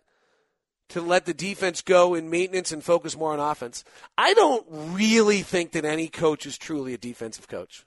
to 0.90 1.00
let 1.00 1.26
the 1.26 1.34
defense 1.34 1.82
go 1.82 2.14
in 2.14 2.30
maintenance 2.30 2.70
and 2.70 2.84
focus 2.84 3.16
more 3.16 3.32
on 3.32 3.40
offense? 3.40 3.82
I 4.16 4.34
don't 4.34 4.64
really 4.70 5.42
think 5.42 5.72
that 5.72 5.84
any 5.84 6.06
coach 6.06 6.46
is 6.46 6.56
truly 6.56 6.94
a 6.94 6.98
defensive 6.98 7.48
coach. 7.48 7.84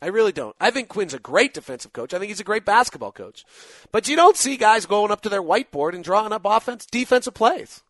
I 0.00 0.06
really 0.06 0.30
don't. 0.30 0.54
I 0.60 0.70
think 0.70 0.88
Quinn's 0.88 1.12
a 1.12 1.18
great 1.18 1.54
defensive 1.54 1.92
coach. 1.92 2.14
I 2.14 2.20
think 2.20 2.28
he's 2.28 2.38
a 2.38 2.44
great 2.44 2.64
basketball 2.64 3.10
coach. 3.10 3.44
But 3.90 4.06
you 4.06 4.14
don't 4.14 4.36
see 4.36 4.56
guys 4.56 4.86
going 4.86 5.10
up 5.10 5.22
to 5.22 5.28
their 5.28 5.42
whiteboard 5.42 5.94
and 5.94 6.04
drawing 6.04 6.32
up 6.32 6.42
offense 6.44 6.86
defensive 6.86 7.34
plays. 7.34 7.82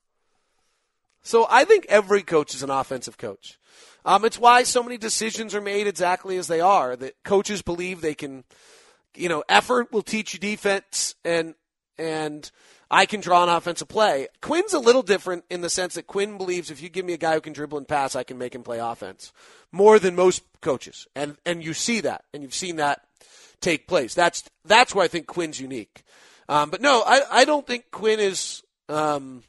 So 1.22 1.46
I 1.50 1.66
think 1.66 1.84
every 1.90 2.22
coach 2.22 2.54
is 2.54 2.62
an 2.62 2.70
offensive 2.70 3.18
coach. 3.18 3.58
Um, 4.06 4.24
it's 4.24 4.38
why 4.38 4.62
so 4.62 4.82
many 4.82 4.96
decisions 4.96 5.54
are 5.54 5.60
made 5.60 5.86
exactly 5.86 6.38
as 6.38 6.48
they 6.48 6.62
are. 6.62 6.96
That 6.96 7.22
coaches 7.24 7.60
believe 7.60 8.00
they 8.00 8.14
can, 8.14 8.44
you 9.14 9.28
know, 9.28 9.44
effort 9.48 9.92
will 9.92 10.02
teach 10.02 10.34
you 10.34 10.40
defense, 10.40 11.14
and 11.24 11.54
and 11.98 12.50
I 12.90 13.06
can 13.06 13.20
draw 13.20 13.42
an 13.42 13.48
offensive 13.48 13.88
play. 13.88 14.28
Quinn's 14.40 14.74
a 14.74 14.78
little 14.78 15.02
different 15.02 15.44
in 15.50 15.60
the 15.60 15.70
sense 15.70 15.94
that 15.94 16.06
Quinn 16.06 16.36
believes 16.36 16.70
if 16.70 16.82
you 16.82 16.88
give 16.88 17.04
me 17.06 17.12
a 17.12 17.18
guy 17.18 17.34
who 17.34 17.40
can 17.40 17.52
dribble 17.52 17.78
and 17.78 17.88
pass, 17.88 18.14
I 18.14 18.22
can 18.22 18.38
make 18.38 18.54
him 18.54 18.62
play 18.62 18.78
offense 18.78 19.32
more 19.70 19.98
than 19.98 20.14
most 20.14 20.42
coaches, 20.60 21.06
and 21.14 21.36
and 21.46 21.64
you 21.64 21.74
see 21.74 22.00
that, 22.00 22.24
and 22.32 22.42
you've 22.42 22.54
seen 22.54 22.76
that 22.76 23.02
take 23.60 23.86
place. 23.86 24.14
That's 24.14 24.44
that's 24.64 24.94
where 24.94 25.04
I 25.04 25.08
think 25.08 25.26
Quinn's 25.26 25.60
unique. 25.60 26.04
Um, 26.48 26.70
but 26.70 26.80
no, 26.80 27.02
I 27.06 27.22
I 27.30 27.44
don't 27.44 27.66
think 27.66 27.90
Quinn 27.90 28.20
is. 28.20 28.62
Um, 28.88 29.42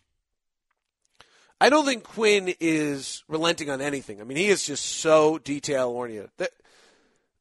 I 1.59 1.69
don't 1.69 1.85
think 1.85 2.03
Quinn 2.03 2.53
is 2.59 3.23
relenting 3.29 3.69
on 3.69 3.79
anything. 3.79 4.19
I 4.19 4.25
mean, 4.25 4.37
he 4.37 4.47
is 4.47 4.65
just 4.65 4.85
so 4.85 5.37
detail 5.37 5.89
oriented. 5.89 6.29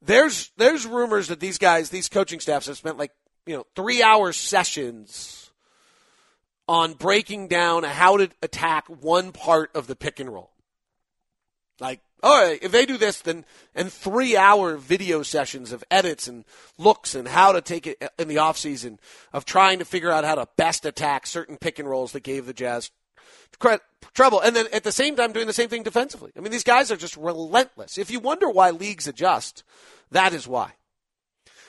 There's 0.04 0.50
there's 0.56 0.86
rumors 0.86 1.28
that 1.28 1.40
these 1.40 1.58
guys, 1.58 1.90
these 1.90 2.08
coaching 2.08 2.40
staffs, 2.40 2.66
have 2.66 2.76
spent 2.76 2.98
like 2.98 3.12
you 3.46 3.56
know 3.56 3.66
three 3.76 4.02
hour 4.02 4.32
sessions 4.32 5.50
on 6.68 6.94
breaking 6.94 7.48
down 7.48 7.84
how 7.84 8.16
to 8.16 8.30
attack 8.42 8.86
one 8.88 9.32
part 9.32 9.70
of 9.74 9.86
the 9.86 9.96
pick 9.96 10.20
and 10.20 10.32
roll. 10.32 10.50
Like, 11.80 12.00
all 12.22 12.40
right, 12.40 12.62
if 12.62 12.70
they 12.70 12.86
do 12.86 12.96
this, 12.96 13.20
then 13.20 13.44
and 13.74 13.92
three 13.92 14.36
hour 14.36 14.76
video 14.76 15.22
sessions 15.22 15.72
of 15.72 15.84
edits 15.90 16.28
and 16.28 16.44
looks 16.78 17.14
and 17.14 17.26
how 17.26 17.52
to 17.52 17.60
take 17.60 17.86
it 17.86 18.02
in 18.18 18.28
the 18.28 18.36
offseason 18.36 18.98
of 19.32 19.44
trying 19.44 19.78
to 19.80 19.84
figure 19.84 20.10
out 20.10 20.24
how 20.24 20.36
to 20.36 20.48
best 20.56 20.84
attack 20.84 21.26
certain 21.26 21.56
pick 21.56 21.78
and 21.78 21.88
rolls 21.88 22.12
that 22.12 22.22
gave 22.22 22.46
the 22.46 22.52
Jazz 22.52 22.90
trouble. 24.14 24.40
And 24.40 24.54
then 24.54 24.66
at 24.72 24.84
the 24.84 24.92
same 24.92 25.16
time, 25.16 25.32
doing 25.32 25.46
the 25.46 25.52
same 25.52 25.68
thing 25.68 25.82
defensively. 25.82 26.32
I 26.36 26.40
mean, 26.40 26.52
these 26.52 26.64
guys 26.64 26.90
are 26.90 26.96
just 26.96 27.16
relentless. 27.16 27.98
If 27.98 28.10
you 28.10 28.20
wonder 28.20 28.48
why 28.48 28.70
leagues 28.70 29.08
adjust, 29.08 29.64
that 30.10 30.32
is 30.32 30.46
why. 30.46 30.72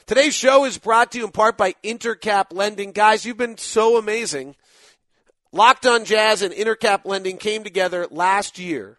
Today's 0.06 0.36
show 0.36 0.66
is 0.66 0.78
brought 0.78 1.14
to 1.14 1.20
you 1.20 1.26
in 1.26 1.32
part 1.32 1.58
by 1.58 1.76
Intercap 1.84 2.48
Lending. 2.52 2.92
Guys, 2.92 3.26
you've 3.26 3.38
been 3.38 3.58
so 3.58 3.98
amazing. 3.98 4.56
Locked 5.54 5.86
on 5.86 6.04
Jazz 6.04 6.42
and 6.42 6.54
Intercap 6.54 7.06
Lending 7.06 7.38
came 7.38 7.64
together 7.64 8.08
last 8.12 8.60
year, 8.60 8.98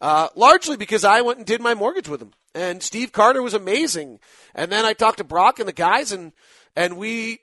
uh, 0.00 0.28
largely 0.36 0.76
because 0.76 1.02
I 1.02 1.22
went 1.22 1.38
and 1.38 1.46
did 1.46 1.60
my 1.60 1.74
mortgage 1.74 2.08
with 2.08 2.20
them. 2.20 2.32
And 2.54 2.82
Steve 2.82 3.10
Carter 3.10 3.42
was 3.42 3.54
amazing. 3.54 4.20
And 4.54 4.70
then 4.70 4.84
I 4.84 4.92
talked 4.92 5.18
to 5.18 5.24
Brock 5.24 5.58
and 5.58 5.66
the 5.66 5.72
guys, 5.72 6.12
and 6.12 6.32
and 6.76 6.98
we 6.98 7.40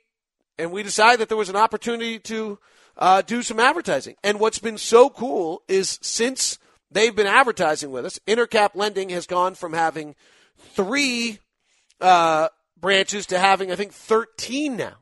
and 0.58 0.72
we 0.72 0.82
decided 0.82 1.20
that 1.20 1.28
there 1.28 1.36
was 1.36 1.48
an 1.48 1.56
opportunity 1.56 2.18
to 2.20 2.58
uh, 3.00 3.22
do 3.22 3.42
some 3.42 3.58
advertising. 3.58 4.14
And 4.22 4.38
what's 4.38 4.58
been 4.58 4.78
so 4.78 5.08
cool 5.08 5.62
is 5.66 5.98
since 6.02 6.58
they've 6.90 7.16
been 7.16 7.26
advertising 7.26 7.90
with 7.90 8.04
us, 8.04 8.20
Intercap 8.26 8.70
Lending 8.74 9.08
has 9.08 9.26
gone 9.26 9.54
from 9.54 9.72
having 9.72 10.14
three 10.74 11.38
uh, 12.00 12.48
branches 12.78 13.26
to 13.26 13.38
having, 13.38 13.72
I 13.72 13.76
think, 13.76 13.92
13 13.92 14.76
now. 14.76 14.96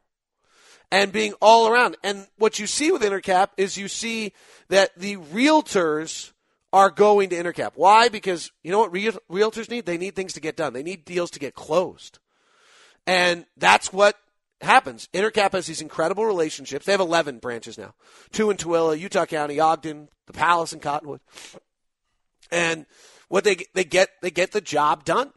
And 0.90 1.12
being 1.12 1.34
all 1.42 1.68
around. 1.68 1.98
And 2.02 2.26
what 2.38 2.58
you 2.58 2.66
see 2.66 2.90
with 2.90 3.02
Intercap 3.02 3.48
is 3.58 3.76
you 3.76 3.88
see 3.88 4.32
that 4.68 4.96
the 4.96 5.16
realtors 5.16 6.32
are 6.72 6.88
going 6.88 7.28
to 7.28 7.36
Intercap. 7.36 7.72
Why? 7.74 8.08
Because 8.08 8.50
you 8.62 8.70
know 8.70 8.78
what 8.78 8.92
real, 8.92 9.12
realtors 9.30 9.68
need? 9.68 9.84
They 9.84 9.98
need 9.98 10.16
things 10.16 10.32
to 10.34 10.40
get 10.40 10.56
done. 10.56 10.72
They 10.72 10.82
need 10.82 11.04
deals 11.04 11.30
to 11.32 11.38
get 11.38 11.54
closed. 11.54 12.20
And 13.06 13.44
that's 13.58 13.92
what 13.92 14.16
happens. 14.60 15.08
Intercap 15.14 15.52
has 15.52 15.66
these 15.66 15.80
incredible 15.80 16.24
relationships. 16.24 16.86
They 16.86 16.92
have 16.92 17.00
11 17.00 17.38
branches 17.38 17.78
now. 17.78 17.94
Two 18.32 18.50
in 18.50 18.56
Tooele, 18.56 18.98
Utah 18.98 19.26
County, 19.26 19.60
Ogden, 19.60 20.08
the 20.26 20.32
Palace 20.32 20.72
in 20.72 20.80
Cottonwood. 20.80 21.20
And 22.50 22.86
what 23.28 23.44
they 23.44 23.58
they 23.74 23.84
get 23.84 24.08
they 24.22 24.30
get 24.30 24.52
the 24.52 24.60
job 24.60 25.04
done 25.04 25.32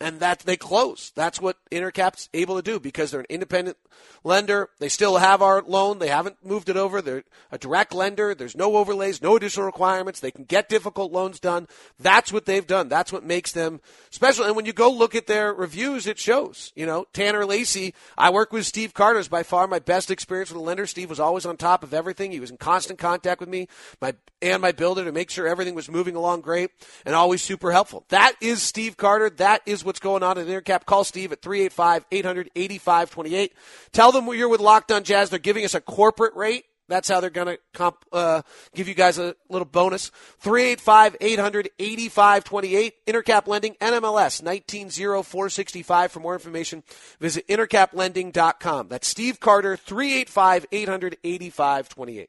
and 0.00 0.20
that 0.20 0.40
they 0.40 0.56
close. 0.56 1.12
That's 1.14 1.40
what 1.40 1.56
Intercap's 1.70 2.28
able 2.34 2.56
to 2.56 2.62
do 2.62 2.80
because 2.80 3.10
they're 3.10 3.20
an 3.20 3.26
independent 3.28 3.76
lender. 4.24 4.70
They 4.78 4.88
still 4.88 5.18
have 5.18 5.40
our 5.40 5.62
loan. 5.62 5.98
They 5.98 6.08
haven't 6.08 6.44
moved 6.44 6.68
it 6.68 6.76
over. 6.76 7.00
They're 7.00 7.24
a 7.52 7.58
direct 7.58 7.94
lender. 7.94 8.34
There's 8.34 8.56
no 8.56 8.76
overlays, 8.76 9.22
no 9.22 9.36
additional 9.36 9.66
requirements. 9.66 10.20
They 10.20 10.30
can 10.30 10.44
get 10.44 10.68
difficult 10.68 11.12
loans 11.12 11.38
done. 11.38 11.68
That's 11.98 12.32
what 12.32 12.46
they've 12.46 12.66
done. 12.66 12.88
That's 12.88 13.12
what 13.12 13.24
makes 13.24 13.52
them 13.52 13.80
special. 14.10 14.44
And 14.44 14.56
when 14.56 14.66
you 14.66 14.72
go 14.72 14.90
look 14.90 15.14
at 15.14 15.26
their 15.26 15.54
reviews, 15.54 16.06
it 16.06 16.18
shows. 16.18 16.72
You 16.74 16.86
know, 16.86 17.06
Tanner 17.12 17.46
Lacey, 17.46 17.94
I 18.18 18.30
work 18.30 18.52
with 18.52 18.66
Steve 18.66 18.94
Carter 18.94 19.20
is 19.20 19.28
by 19.28 19.42
far 19.42 19.66
my 19.66 19.78
best 19.78 20.10
experience 20.10 20.50
with 20.50 20.60
a 20.60 20.64
lender. 20.64 20.86
Steve 20.86 21.10
was 21.10 21.20
always 21.20 21.46
on 21.46 21.56
top 21.56 21.82
of 21.82 21.94
everything. 21.94 22.32
He 22.32 22.40
was 22.40 22.50
in 22.50 22.56
constant 22.56 22.98
contact 22.98 23.40
with 23.40 23.48
me 23.48 23.68
my 24.00 24.14
and 24.42 24.60
my 24.60 24.72
builder 24.72 25.04
to 25.04 25.12
make 25.12 25.30
sure 25.30 25.46
everything 25.46 25.74
was 25.74 25.90
moving 25.90 26.16
along 26.16 26.42
great 26.42 26.70
and 27.06 27.14
always 27.14 27.40
super 27.40 27.72
helpful. 27.72 28.04
That 28.08 28.34
is 28.40 28.62
Steve 28.62 28.96
Carter. 28.96 29.30
That 29.30 29.62
is 29.64 29.83
what's 29.84 30.00
going 30.00 30.22
on 30.22 30.38
at 30.38 30.46
Intercap. 30.46 30.84
Call 30.84 31.04
Steve 31.04 31.32
at 31.32 31.42
385 31.42 32.06
885 32.10 33.10
28. 33.10 33.52
Tell 33.92 34.12
them 34.12 34.26
you're 34.28 34.48
with 34.48 34.60
Locked 34.60 34.92
on 34.92 35.04
Jazz. 35.04 35.30
They're 35.30 35.38
giving 35.38 35.64
us 35.64 35.74
a 35.74 35.80
corporate 35.80 36.34
rate. 36.34 36.64
That's 36.88 37.08
how 37.08 37.20
they're 37.20 37.30
going 37.30 37.46
to 37.46 37.58
comp, 37.72 38.04
uh, 38.12 38.42
give 38.74 38.88
you 38.88 38.94
guys 38.94 39.18
a 39.18 39.34
little 39.48 39.64
bonus. 39.64 40.10
385 40.40 41.16
800 41.20 41.70
8528. 41.78 43.06
Intercap 43.06 43.46
Lending, 43.46 43.74
NMLS 43.74 44.42
190465. 44.42 46.12
For 46.12 46.20
more 46.20 46.34
information, 46.34 46.82
visit 47.20 47.46
intercaplending.com. 47.48 48.88
That's 48.88 49.08
Steve 49.08 49.40
Carter, 49.40 49.76
385 49.76 50.66
800 50.70 51.16
8528. 51.24 52.28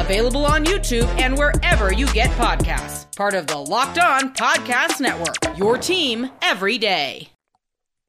available 0.00 0.44
on 0.46 0.64
YouTube 0.64 1.06
and 1.20 1.36
wherever 1.36 1.92
you 1.92 2.06
get 2.12 2.30
podcasts. 2.30 3.14
Part 3.16 3.34
of 3.34 3.46
the 3.46 3.58
Locked 3.58 3.98
On 3.98 4.34
Podcast 4.34 5.00
Network, 5.00 5.58
your 5.58 5.78
team 5.78 6.30
every 6.42 6.78
day. 6.78 7.28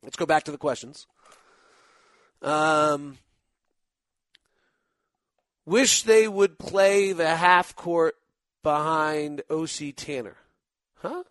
Let's 0.01 0.15
go 0.15 0.25
back 0.25 0.43
to 0.45 0.51
the 0.51 0.57
questions. 0.57 1.05
Um, 2.41 3.17
Wish 5.65 6.03
they 6.03 6.27
would 6.27 6.57
play 6.57 7.13
the 7.13 7.35
half 7.35 7.75
court 7.75 8.15
behind 8.63 9.41
OC 9.49 9.95
Tanner. 9.95 10.35
Huh? 10.95 11.23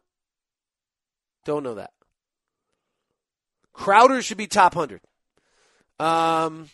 Don't 1.44 1.62
know 1.62 1.74
that. 1.74 1.90
Crowder 3.72 4.22
should 4.22 4.38
be 4.38 4.46
top 4.46 4.76
100. 4.76 5.00
Um, 5.98 6.70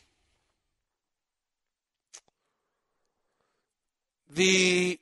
the 4.36 5.00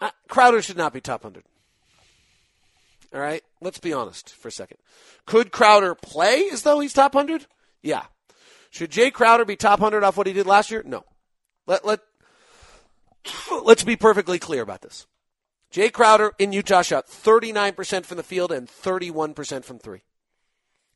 uh, 0.00 0.10
Crowder 0.28 0.62
should 0.62 0.76
not 0.76 0.92
be 0.92 1.00
top 1.00 1.22
100. 1.22 1.44
All 3.14 3.20
right? 3.20 3.42
Let's 3.60 3.78
be 3.78 3.92
honest 3.92 4.34
for 4.34 4.48
a 4.48 4.52
second. 4.52 4.78
Could 5.26 5.52
Crowder 5.52 5.94
play 5.94 6.48
as 6.52 6.62
though 6.62 6.80
he's 6.80 6.92
top 6.92 7.14
100? 7.14 7.46
Yeah. 7.82 8.04
Should 8.70 8.90
Jae 8.90 9.12
Crowder 9.12 9.44
be 9.44 9.56
top 9.56 9.80
100 9.80 10.04
off 10.04 10.16
what 10.16 10.26
he 10.26 10.32
did 10.32 10.46
last 10.46 10.70
year? 10.70 10.82
No. 10.84 11.04
Let, 11.66 11.84
let, 11.84 12.00
let's 13.62 13.84
be 13.84 13.96
perfectly 13.96 14.38
clear 14.38 14.62
about 14.62 14.82
this. 14.82 15.06
Jae 15.72 15.92
Crowder 15.92 16.32
in 16.38 16.52
Utah 16.52 16.82
shot 16.82 17.06
39% 17.06 18.04
from 18.04 18.16
the 18.16 18.22
field 18.22 18.52
and 18.52 18.68
31% 18.68 19.64
from 19.64 19.78
three. 19.78 20.02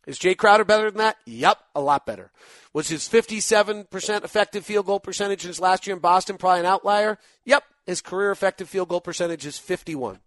Is 0.06 0.18
Jae 0.18 0.36
Crowder 0.36 0.64
better 0.64 0.90
than 0.90 0.98
that? 0.98 1.16
Yep, 1.26 1.58
a 1.74 1.80
lot 1.80 2.06
better. 2.06 2.32
Was 2.72 2.88
his 2.88 3.08
57% 3.08 4.24
effective 4.24 4.64
field 4.64 4.86
goal 4.86 4.98
percentage 4.98 5.42
his 5.42 5.60
last 5.60 5.86
year 5.86 5.94
in 5.94 6.00
Boston 6.00 6.38
probably 6.38 6.60
an 6.60 6.66
outlier? 6.66 7.18
Yep, 7.44 7.62
his 7.86 8.00
career 8.00 8.30
effective 8.30 8.68
field 8.68 8.88
goal 8.88 9.00
percentage 9.00 9.46
is 9.46 9.58
51. 9.58 10.18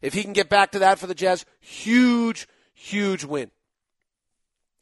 If 0.00 0.14
he 0.14 0.24
can 0.24 0.32
get 0.32 0.48
back 0.48 0.72
to 0.72 0.80
that 0.80 0.98
for 0.98 1.06
the 1.06 1.14
Jazz, 1.14 1.44
huge, 1.60 2.48
huge 2.74 3.24
win. 3.24 3.50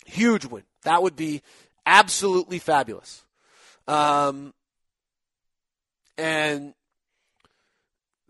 Huge 0.07 0.47
win. 0.47 0.63
That 0.85 1.03
would 1.03 1.17
be 1.17 1.43
absolutely 1.85 2.59
fabulous. 2.59 3.23
Um, 3.87 4.55
and 6.17 6.75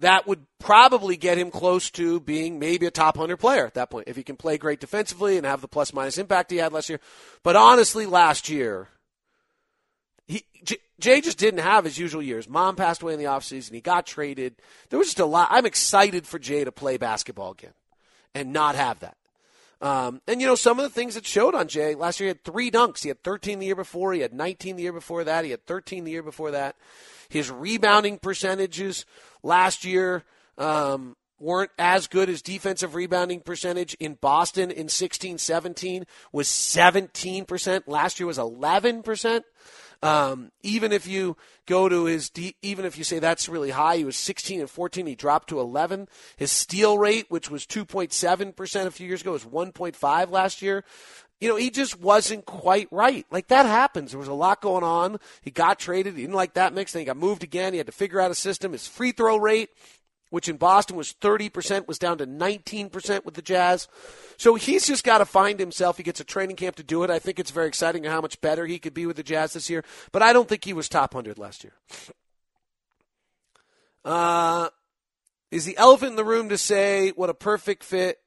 that 0.00 0.26
would 0.26 0.44
probably 0.58 1.16
get 1.16 1.38
him 1.38 1.50
close 1.50 1.90
to 1.90 2.20
being 2.20 2.58
maybe 2.58 2.86
a 2.86 2.90
top 2.90 3.16
100 3.16 3.36
player 3.36 3.66
at 3.66 3.74
that 3.74 3.90
point 3.90 4.08
if 4.08 4.16
he 4.16 4.22
can 4.22 4.36
play 4.36 4.58
great 4.58 4.80
defensively 4.80 5.36
and 5.36 5.46
have 5.46 5.60
the 5.60 5.68
plus 5.68 5.92
minus 5.92 6.18
impact 6.18 6.50
he 6.50 6.58
had 6.58 6.72
last 6.72 6.88
year. 6.88 7.00
But 7.42 7.56
honestly, 7.56 8.06
last 8.06 8.48
year, 8.48 8.88
he, 10.26 10.44
Jae 11.00 11.22
just 11.22 11.38
didn't 11.38 11.60
have 11.60 11.84
his 11.84 11.98
usual 11.98 12.22
years. 12.22 12.48
Mom 12.48 12.76
passed 12.76 13.02
away 13.02 13.14
in 13.14 13.18
the 13.18 13.26
offseason. 13.26 13.72
He 13.72 13.80
got 13.80 14.06
traded. 14.06 14.56
There 14.88 14.98
was 14.98 15.08
just 15.08 15.20
a 15.20 15.26
lot. 15.26 15.48
I'm 15.50 15.66
excited 15.66 16.26
for 16.26 16.38
Jae 16.38 16.64
to 16.64 16.72
play 16.72 16.96
basketball 16.96 17.52
again 17.52 17.72
and 18.34 18.52
not 18.52 18.74
have 18.74 19.00
that. 19.00 19.16
Um, 19.80 20.20
and 20.26 20.40
you 20.40 20.46
know 20.46 20.56
some 20.56 20.78
of 20.78 20.82
the 20.82 20.90
things 20.90 21.14
that 21.14 21.24
showed 21.24 21.54
on 21.54 21.66
Jae 21.66 21.96
last 21.96 22.20
year. 22.20 22.26
He 22.26 22.30
had 22.30 22.44
three 22.44 22.70
dunks. 22.70 23.02
He 23.02 23.08
had 23.08 23.22
13 23.22 23.58
the 23.58 23.66
year 23.66 23.76
before. 23.76 24.12
He 24.12 24.20
had 24.20 24.34
19 24.34 24.76
the 24.76 24.82
year 24.82 24.92
before 24.92 25.24
that. 25.24 25.44
He 25.44 25.50
had 25.50 25.66
13 25.66 26.04
the 26.04 26.10
year 26.10 26.22
before 26.22 26.50
that. 26.50 26.76
His 27.30 27.50
rebounding 27.50 28.18
percentages 28.18 29.06
last 29.42 29.84
year 29.84 30.24
um, 30.58 31.16
weren't 31.38 31.70
as 31.78 32.06
good 32.06 32.28
as 32.28 32.42
defensive 32.42 32.94
rebounding 32.94 33.40
percentage 33.40 33.94
in 33.94 34.14
Boston 34.14 34.70
in 34.70 34.88
16 34.88 35.38
17 35.38 36.04
was 36.32 36.46
17%. 36.46 37.82
Last 37.86 38.20
year 38.20 38.26
was 38.26 38.38
11%. 38.38 39.42
Um, 40.02 40.50
even 40.62 40.92
if 40.92 41.06
you 41.06 41.36
go 41.66 41.88
to 41.88 42.06
his, 42.06 42.30
even 42.62 42.84
if 42.84 42.96
you 42.96 43.04
say 43.04 43.18
that's 43.18 43.48
really 43.48 43.70
high, 43.70 43.98
he 43.98 44.04
was 44.04 44.16
16 44.16 44.60
and 44.60 44.70
14. 44.70 45.06
He 45.06 45.14
dropped 45.14 45.48
to 45.50 45.60
11. 45.60 46.08
His 46.36 46.50
steal 46.50 46.98
rate, 46.98 47.26
which 47.28 47.50
was 47.50 47.66
2.7 47.66 48.56
percent 48.56 48.88
a 48.88 48.90
few 48.90 49.06
years 49.06 49.20
ago, 49.20 49.32
was 49.32 49.44
1.5 49.44 50.30
last 50.30 50.62
year. 50.62 50.84
You 51.40 51.48
know, 51.48 51.56
he 51.56 51.70
just 51.70 51.98
wasn't 51.98 52.44
quite 52.44 52.88
right. 52.90 53.26
Like 53.30 53.48
that 53.48 53.66
happens. 53.66 54.10
There 54.10 54.18
was 54.18 54.28
a 54.28 54.34
lot 54.34 54.60
going 54.60 54.84
on. 54.84 55.18
He 55.42 55.50
got 55.50 55.78
traded. 55.78 56.14
He 56.14 56.22
didn't 56.22 56.34
like 56.34 56.54
that 56.54 56.74
mix. 56.74 56.92
Then 56.92 57.00
he 57.00 57.06
got 57.06 57.16
moved 57.16 57.42
again. 57.42 57.72
He 57.72 57.78
had 57.78 57.86
to 57.86 57.92
figure 57.92 58.20
out 58.20 58.30
a 58.30 58.34
system. 58.34 58.72
His 58.72 58.86
free 58.86 59.12
throw 59.12 59.38
rate 59.38 59.70
which 60.30 60.48
in 60.48 60.56
Boston 60.56 60.96
was 60.96 61.12
30%, 61.20 61.86
was 61.86 61.98
down 61.98 62.18
to 62.18 62.26
19% 62.26 63.24
with 63.24 63.34
the 63.34 63.42
Jazz. 63.42 63.88
So 64.36 64.54
he's 64.54 64.86
just 64.86 65.04
got 65.04 65.18
to 65.18 65.24
find 65.24 65.60
himself. 65.60 65.96
He 65.96 66.02
gets 66.02 66.20
a 66.20 66.24
training 66.24 66.56
camp 66.56 66.76
to 66.76 66.82
do 66.82 67.02
it. 67.02 67.10
I 67.10 67.18
think 67.18 67.38
it's 67.38 67.50
very 67.50 67.68
exciting 67.68 68.04
how 68.04 68.20
much 68.20 68.40
better 68.40 68.66
he 68.66 68.78
could 68.78 68.94
be 68.94 69.06
with 69.06 69.16
the 69.16 69.22
Jazz 69.22 69.52
this 69.52 69.68
year. 69.68 69.84
But 70.12 70.22
I 70.22 70.32
don't 70.32 70.48
think 70.48 70.64
he 70.64 70.72
was 70.72 70.88
top 70.88 71.14
100 71.14 71.38
last 71.38 71.64
year. 71.64 71.74
Uh, 74.04 74.70
is 75.50 75.64
the 75.64 75.76
elephant 75.76 76.10
in 76.10 76.16
the 76.16 76.24
room 76.24 76.48
to 76.48 76.56
say 76.56 77.10
what 77.10 77.28
a 77.28 77.34
perfect 77.34 77.84
fit, 77.84 78.18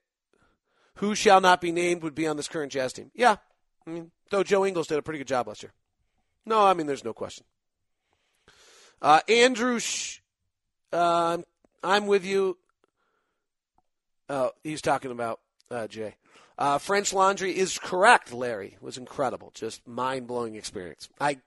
who 0.97 1.15
shall 1.15 1.41
not 1.41 1.61
be 1.61 1.71
named, 1.71 2.03
would 2.03 2.13
be 2.13 2.27
on 2.27 2.37
this 2.37 2.47
current 2.47 2.71
Jazz 2.71 2.93
team? 2.93 3.09
Yeah. 3.15 3.37
I 3.87 3.89
mean, 3.89 4.11
though 4.29 4.43
Joe 4.43 4.65
Ingles 4.65 4.87
did 4.87 4.97
a 4.97 5.01
pretty 5.01 5.17
good 5.19 5.27
job 5.27 5.47
last 5.47 5.63
year. 5.63 5.73
No, 6.45 6.65
I 6.65 6.73
mean, 6.73 6.87
there's 6.87 7.03
no 7.03 7.13
question. 7.13 7.45
Uh, 9.01 9.21
Andrew, 9.27 9.79
Sh- 9.79 10.19
uh, 10.91 11.37
I'm 11.83 12.07
with 12.07 12.25
you. 12.25 12.57
Oh, 14.29 14.51
he's 14.63 14.81
talking 14.81 15.11
about 15.11 15.39
uh, 15.69 15.87
Jay. 15.87 16.15
Uh, 16.57 16.77
French 16.77 17.13
Laundry 17.13 17.57
is 17.57 17.77
correct. 17.77 18.31
Larry 18.31 18.73
it 18.75 18.81
was 18.81 18.97
incredible, 18.97 19.51
just 19.53 19.87
mind 19.87 20.27
blowing 20.27 20.55
experience. 20.55 21.09
I 21.19 21.37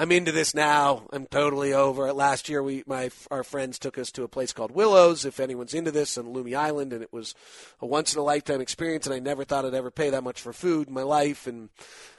I'm 0.00 0.12
into 0.12 0.30
this 0.30 0.54
now. 0.54 1.08
I'm 1.12 1.26
totally 1.26 1.72
over 1.72 2.06
it. 2.06 2.14
Last 2.14 2.48
year, 2.48 2.62
we 2.62 2.84
my 2.86 3.10
our 3.32 3.42
friends 3.42 3.80
took 3.80 3.98
us 3.98 4.12
to 4.12 4.22
a 4.22 4.28
place 4.28 4.52
called 4.52 4.70
Willows. 4.70 5.24
If 5.24 5.40
anyone's 5.40 5.74
into 5.74 5.90
this 5.90 6.16
on 6.16 6.26
Lummi 6.26 6.56
Island, 6.56 6.92
and 6.92 7.02
it 7.02 7.12
was 7.12 7.34
a 7.80 7.86
once 7.86 8.14
in 8.14 8.20
a 8.20 8.22
lifetime 8.22 8.60
experience. 8.60 9.06
And 9.06 9.14
I 9.14 9.18
never 9.18 9.42
thought 9.42 9.64
I'd 9.64 9.74
ever 9.74 9.90
pay 9.90 10.10
that 10.10 10.22
much 10.22 10.40
for 10.40 10.52
food 10.52 10.86
in 10.86 10.94
my 10.94 11.02
life. 11.02 11.48
And 11.48 11.68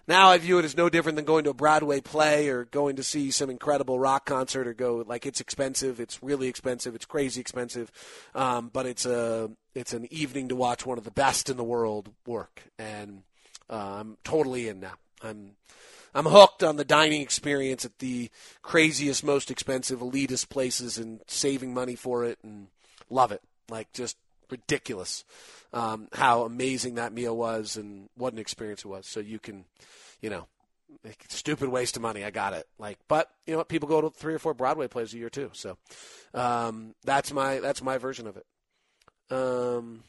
now 0.09 0.27
I 0.27 0.37
view 0.39 0.59
it 0.59 0.65
as 0.65 0.75
no 0.75 0.89
different 0.89 1.15
than 1.15 1.23
going 1.23 1.45
to 1.45 1.51
a 1.51 1.53
Broadway 1.53 2.01
play 2.01 2.49
or 2.49 2.65
going 2.65 2.97
to 2.97 3.03
see 3.03 3.31
some 3.31 3.49
incredible 3.49 3.97
rock 3.97 4.25
concert 4.25 4.67
or 4.67 4.73
go 4.73 5.05
like 5.07 5.25
it's 5.25 5.39
expensive. 5.39 6.01
It's 6.01 6.21
really 6.21 6.49
expensive. 6.49 6.95
It's 6.95 7.05
crazy 7.05 7.39
expensive, 7.39 7.93
um, 8.35 8.69
but 8.73 8.87
it's 8.87 9.05
a 9.05 9.51
it's 9.73 9.93
an 9.93 10.05
evening 10.11 10.49
to 10.49 10.55
watch 10.57 10.85
one 10.85 10.97
of 10.97 11.05
the 11.05 11.11
best 11.11 11.49
in 11.49 11.55
the 11.55 11.63
world 11.63 12.09
work, 12.27 12.61
and 12.77 13.23
uh, 13.69 13.99
I'm 14.01 14.17
totally 14.25 14.67
in 14.67 14.81
now. 14.81 14.95
I'm 15.23 15.51
I'm 16.13 16.25
hooked 16.25 16.63
on 16.63 16.75
the 16.77 16.85
dining 16.85 17.21
experience 17.21 17.85
at 17.85 17.99
the 17.99 18.29
craziest, 18.61 19.23
most 19.23 19.51
expensive, 19.51 19.99
elitist 19.99 20.49
places 20.49 20.97
and 20.97 21.21
saving 21.27 21.73
money 21.73 21.95
for 21.95 22.25
it 22.25 22.39
and 22.43 22.67
love 23.09 23.31
it. 23.31 23.41
Like 23.69 23.91
just 23.93 24.17
ridiculous 24.49 25.23
um, 25.73 26.07
how 26.13 26.43
amazing 26.43 26.95
that 26.95 27.13
meal 27.13 27.35
was 27.35 27.77
and 27.77 28.09
what 28.15 28.33
an 28.33 28.39
experience 28.39 28.83
it 28.83 28.87
was. 28.87 29.05
So 29.05 29.19
you 29.19 29.39
can, 29.39 29.65
you 30.21 30.29
know, 30.29 30.47
stupid 31.29 31.69
waste 31.69 31.95
of 31.95 32.01
money. 32.01 32.23
I 32.23 32.31
got 32.31 32.53
it. 32.53 32.67
Like, 32.77 32.97
but 33.07 33.29
you 33.45 33.53
know 33.53 33.59
what? 33.59 33.69
People 33.69 33.87
go 33.87 34.01
to 34.01 34.09
three 34.09 34.33
or 34.33 34.39
four 34.39 34.53
Broadway 34.53 34.87
plays 34.87 35.13
a 35.13 35.17
year 35.17 35.29
too. 35.29 35.51
So 35.53 35.77
um, 36.33 36.95
that's 37.03 37.31
my 37.31 37.59
that's 37.59 37.81
my 37.81 37.97
version 37.97 38.27
of 38.27 38.37
it. 38.37 38.45
Um, 39.31 40.03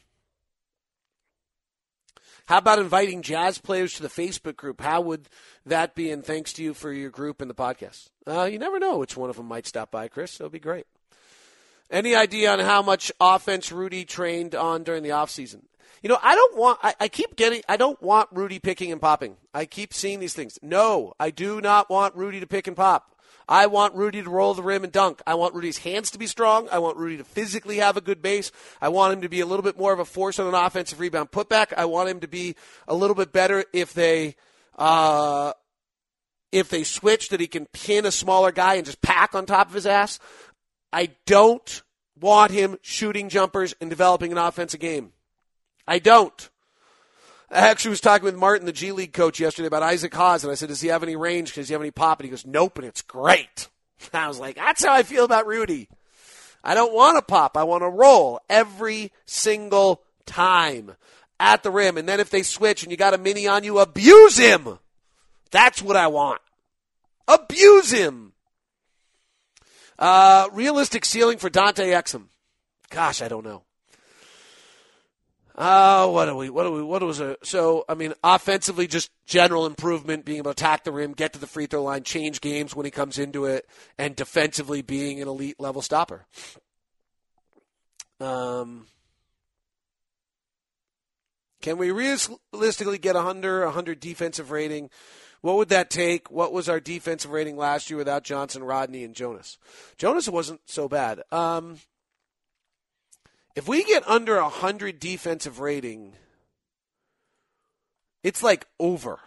how 2.47 2.57
about 2.57 2.79
inviting 2.79 3.21
jazz 3.21 3.57
players 3.57 3.93
to 3.93 4.03
the 4.03 4.09
Facebook 4.09 4.55
group? 4.55 4.81
How 4.81 5.01
would 5.01 5.29
that 5.65 5.95
be? 5.95 6.11
And 6.11 6.23
thanks 6.23 6.53
to 6.53 6.63
you 6.63 6.73
for 6.73 6.91
your 6.91 7.09
group 7.09 7.41
and 7.41 7.49
the 7.49 7.55
podcast. 7.55 8.09
Uh, 8.27 8.43
you 8.43 8.59
never 8.59 8.79
know 8.79 8.97
which 8.97 9.15
one 9.15 9.29
of 9.29 9.37
them 9.37 9.47
might 9.47 9.67
stop 9.67 9.91
by, 9.91 10.07
Chris. 10.07 10.39
Would 10.39 10.51
be 10.51 10.59
great. 10.59 10.85
Any 11.89 12.15
idea 12.15 12.51
on 12.51 12.59
how 12.59 12.81
much 12.81 13.11
offense 13.19 13.71
Rudy 13.71 14.05
trained 14.05 14.55
on 14.55 14.83
during 14.83 15.03
the 15.03 15.09
offseason? 15.09 15.61
You 16.01 16.09
know, 16.09 16.17
I 16.21 16.35
don't 16.35 16.57
want, 16.57 16.79
I, 16.81 16.95
I, 16.99 17.07
keep 17.09 17.35
getting, 17.35 17.61
I 17.69 17.77
don't 17.77 18.01
want 18.01 18.29
Rudy 18.31 18.59
picking 18.59 18.91
and 18.91 18.99
popping. 18.99 19.35
I 19.53 19.65
keep 19.65 19.93
seeing 19.93 20.19
these 20.19 20.33
things. 20.33 20.57
No, 20.61 21.13
I 21.19 21.29
do 21.29 21.61
not 21.61 21.89
want 21.89 22.15
Rudy 22.15 22.39
to 22.39 22.47
pick 22.47 22.65
and 22.65 22.75
pop. 22.75 23.10
I 23.51 23.67
want 23.67 23.95
Rudy 23.95 24.23
to 24.23 24.29
roll 24.29 24.53
the 24.53 24.63
rim 24.63 24.85
and 24.85 24.93
dunk. 24.93 25.21
I 25.27 25.35
want 25.35 25.53
Rudy's 25.53 25.79
hands 25.79 26.11
to 26.11 26.17
be 26.17 26.25
strong. 26.25 26.69
I 26.71 26.79
want 26.79 26.95
Rudy 26.95 27.17
to 27.17 27.25
physically 27.25 27.79
have 27.79 27.97
a 27.97 28.01
good 28.01 28.21
base. 28.21 28.49
I 28.81 28.87
want 28.87 29.13
him 29.13 29.21
to 29.23 29.27
be 29.27 29.41
a 29.41 29.45
little 29.45 29.61
bit 29.61 29.77
more 29.77 29.91
of 29.91 29.99
a 29.99 30.05
force 30.05 30.39
on 30.39 30.47
an 30.47 30.53
offensive 30.53 31.01
rebound 31.01 31.31
putback. 31.31 31.73
I 31.75 31.83
want 31.83 32.07
him 32.07 32.21
to 32.21 32.29
be 32.29 32.55
a 32.87 32.95
little 32.95 33.13
bit 33.13 33.33
better 33.33 33.65
if 33.73 33.93
they, 33.93 34.37
uh, 34.77 35.51
if 36.53 36.69
they 36.69 36.85
switch 36.85 37.27
that 37.27 37.41
he 37.41 37.47
can 37.47 37.65
pin 37.73 38.05
a 38.05 38.11
smaller 38.11 38.53
guy 38.53 38.75
and 38.75 38.85
just 38.85 39.01
pack 39.01 39.35
on 39.35 39.45
top 39.45 39.67
of 39.67 39.73
his 39.73 39.85
ass. 39.85 40.17
I 40.93 41.09
don't 41.25 41.81
want 42.21 42.53
him 42.53 42.77
shooting 42.81 43.27
jumpers 43.27 43.75
and 43.81 43.89
developing 43.89 44.31
an 44.31 44.37
offensive 44.37 44.79
game. 44.79 45.11
I 45.85 45.99
don't. 45.99 46.49
I 47.51 47.67
actually 47.67 47.89
was 47.89 48.01
talking 48.01 48.23
with 48.23 48.35
Martin, 48.35 48.65
the 48.65 48.71
G 48.71 48.93
League 48.93 49.11
coach, 49.11 49.39
yesterday 49.39 49.67
about 49.67 49.83
Isaac 49.83 50.13
Haas, 50.13 50.43
and 50.43 50.51
I 50.51 50.55
said, 50.55 50.69
"Does 50.69 50.79
he 50.79 50.87
have 50.87 51.03
any 51.03 51.17
range? 51.17 51.53
Does 51.53 51.67
he 51.67 51.73
have 51.73 51.81
any 51.81 51.91
pop?" 51.91 52.19
And 52.19 52.25
he 52.25 52.29
goes, 52.29 52.45
"Nope," 52.45 52.77
and 52.77 52.87
it's 52.87 53.01
great. 53.01 53.67
I 54.13 54.29
was 54.29 54.39
like, 54.39 54.55
"That's 54.55 54.85
how 54.85 54.93
I 54.93 55.03
feel 55.03 55.25
about 55.25 55.47
Rudy. 55.47 55.89
I 56.63 56.75
don't 56.75 56.93
want 56.93 57.17
to 57.17 57.21
pop. 57.21 57.57
I 57.57 57.63
want 57.63 57.81
to 57.81 57.89
roll 57.89 58.39
every 58.49 59.11
single 59.25 60.01
time 60.25 60.95
at 61.39 61.63
the 61.63 61.71
rim, 61.71 61.97
and 61.97 62.07
then 62.07 62.21
if 62.21 62.29
they 62.29 62.43
switch 62.43 62.83
and 62.83 62.91
you 62.91 62.97
got 62.97 63.13
a 63.13 63.17
mini 63.17 63.47
on 63.47 63.63
you, 63.63 63.79
abuse 63.79 64.37
him. 64.37 64.79
That's 65.49 65.81
what 65.81 65.97
I 65.97 66.07
want. 66.07 66.41
Abuse 67.27 67.91
him." 67.91 68.31
Uh, 69.99 70.47
realistic 70.53 71.03
ceiling 71.03 71.37
for 71.37 71.49
Dante 71.49 71.89
Exum. 71.89 72.27
Gosh, 72.89 73.21
I 73.21 73.27
don't 73.27 73.45
know. 73.45 73.63
Uh, 75.55 76.07
what 76.07 76.25
do 76.25 76.35
we, 76.35 76.49
what 76.49 76.63
do 76.63 76.71
we, 76.71 76.81
what 76.81 77.03
was 77.03 77.19
it? 77.19 77.37
So, 77.43 77.83
I 77.89 77.93
mean, 77.93 78.13
offensively, 78.23 78.87
just 78.87 79.11
general 79.25 79.65
improvement, 79.65 80.23
being 80.23 80.37
able 80.37 80.53
to 80.53 80.63
attack 80.63 80.83
the 80.83 80.91
rim, 80.91 81.11
get 81.13 81.33
to 81.33 81.39
the 81.39 81.47
free 81.47 81.65
throw 81.65 81.83
line, 81.83 82.03
change 82.03 82.39
games 82.41 82.75
when 82.75 82.85
he 82.85 82.91
comes 82.91 83.19
into 83.19 83.45
it, 83.45 83.67
and 83.97 84.15
defensively 84.15 84.81
being 84.81 85.21
an 85.21 85.27
elite 85.27 85.59
level 85.59 85.81
stopper. 85.81 86.25
Um, 88.21 88.87
can 91.61 91.77
we 91.77 91.91
realistically 91.91 92.97
get 92.97 93.15
under 93.15 93.65
100 93.65 93.99
defensive 93.99 94.51
rating? 94.51 94.89
What 95.41 95.57
would 95.57 95.69
that 95.69 95.89
take? 95.89 96.29
What 96.29 96.53
was 96.53 96.69
our 96.69 96.79
defensive 96.79 97.31
rating 97.31 97.57
last 97.57 97.89
year 97.89 97.97
without 97.97 98.23
Johnson, 98.23 98.63
Rodney, 98.63 99.03
and 99.03 99.15
Jonas? 99.15 99.57
Jonas 99.97 100.29
wasn't 100.29 100.61
so 100.65 100.87
bad. 100.87 101.21
Um, 101.31 101.79
if 103.55 103.67
we 103.67 103.83
get 103.83 104.07
under 104.07 104.37
a 104.37 104.43
100 104.43 104.99
defensive 104.99 105.59
rating, 105.59 106.13
it's 108.23 108.43
like 108.43 108.65
over. 108.79 109.19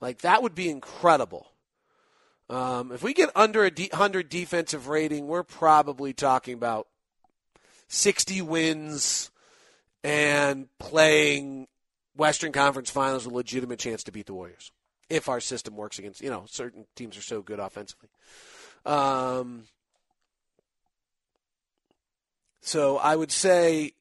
Like 0.00 0.22
that 0.22 0.42
would 0.42 0.54
be 0.54 0.68
incredible. 0.68 1.46
Um, 2.48 2.90
if 2.90 3.02
we 3.02 3.14
get 3.14 3.30
under 3.36 3.64
a 3.64 3.70
100 3.70 4.28
defensive 4.28 4.88
rating, 4.88 5.28
we're 5.28 5.44
probably 5.44 6.12
talking 6.12 6.54
about 6.54 6.88
60 7.88 8.42
wins 8.42 9.30
and 10.02 10.66
playing 10.78 11.68
Western 12.16 12.52
Conference 12.52 12.90
Finals 12.90 13.26
a 13.26 13.30
legitimate 13.30 13.78
chance 13.78 14.02
to 14.04 14.12
beat 14.12 14.26
the 14.26 14.34
Warriors. 14.34 14.72
If 15.08 15.28
our 15.28 15.40
system 15.40 15.76
works 15.76 15.98
against, 15.98 16.20
you 16.20 16.30
know, 16.30 16.44
certain 16.46 16.86
teams 16.96 17.16
are 17.16 17.22
so 17.22 17.42
good 17.42 17.60
offensively. 17.60 18.08
Um, 18.84 19.64
so 22.60 22.98
I 22.98 23.16
would 23.16 23.32
say 23.32 23.92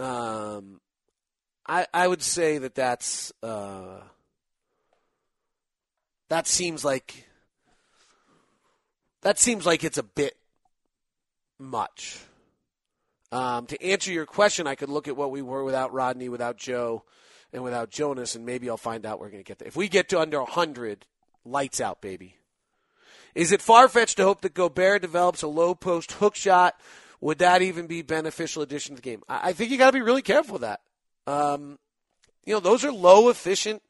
Um, 0.00 0.80
I 1.66 1.86
I 1.92 2.08
would 2.08 2.22
say 2.22 2.58
that 2.58 2.74
that's 2.74 3.32
uh, 3.42 4.00
that 6.28 6.46
seems 6.46 6.84
like 6.84 7.26
that 9.20 9.38
seems 9.38 9.66
like 9.66 9.84
it's 9.84 9.98
a 9.98 10.02
bit 10.02 10.36
much. 11.58 12.20
Um, 13.30 13.66
to 13.66 13.80
answer 13.84 14.10
your 14.10 14.26
question, 14.26 14.66
I 14.66 14.74
could 14.74 14.88
look 14.88 15.06
at 15.06 15.16
what 15.16 15.30
we 15.30 15.42
were 15.42 15.62
without 15.62 15.92
Rodney, 15.92 16.28
without 16.30 16.56
Joe, 16.56 17.04
and 17.52 17.62
without 17.62 17.90
Jonas, 17.90 18.34
and 18.34 18.46
maybe 18.46 18.68
I'll 18.70 18.76
find 18.78 19.04
out 19.06 19.20
we're 19.20 19.30
going 19.30 19.44
to 19.44 19.46
get 19.46 19.58
there. 19.58 19.68
If 19.68 19.76
we 19.76 19.88
get 19.88 20.08
to 20.08 20.20
under 20.20 20.38
100, 20.38 21.04
lights 21.44 21.80
out, 21.80 22.00
baby. 22.00 22.36
Is 23.34 23.52
it 23.52 23.62
far 23.62 23.88
fetched 23.88 24.16
to 24.16 24.24
hope 24.24 24.40
that 24.40 24.54
Gobert 24.54 25.02
develops 25.02 25.42
a 25.42 25.46
low 25.46 25.76
post 25.76 26.12
hook 26.12 26.34
shot? 26.34 26.80
Would 27.20 27.38
that 27.38 27.62
even 27.62 27.86
be 27.86 28.02
beneficial 28.02 28.62
addition 28.62 28.96
to 28.96 29.02
the 29.02 29.08
game? 29.08 29.22
I, 29.28 29.50
I 29.50 29.52
think 29.52 29.70
you 29.70 29.78
got 29.78 29.90
to 29.90 29.98
be 29.98 30.02
really 30.02 30.22
careful 30.22 30.54
with 30.54 30.62
that. 30.62 30.80
Um, 31.26 31.78
you 32.44 32.54
know, 32.54 32.60
those 32.60 32.84
are 32.84 32.92
low 32.92 33.28
efficient 33.28 33.82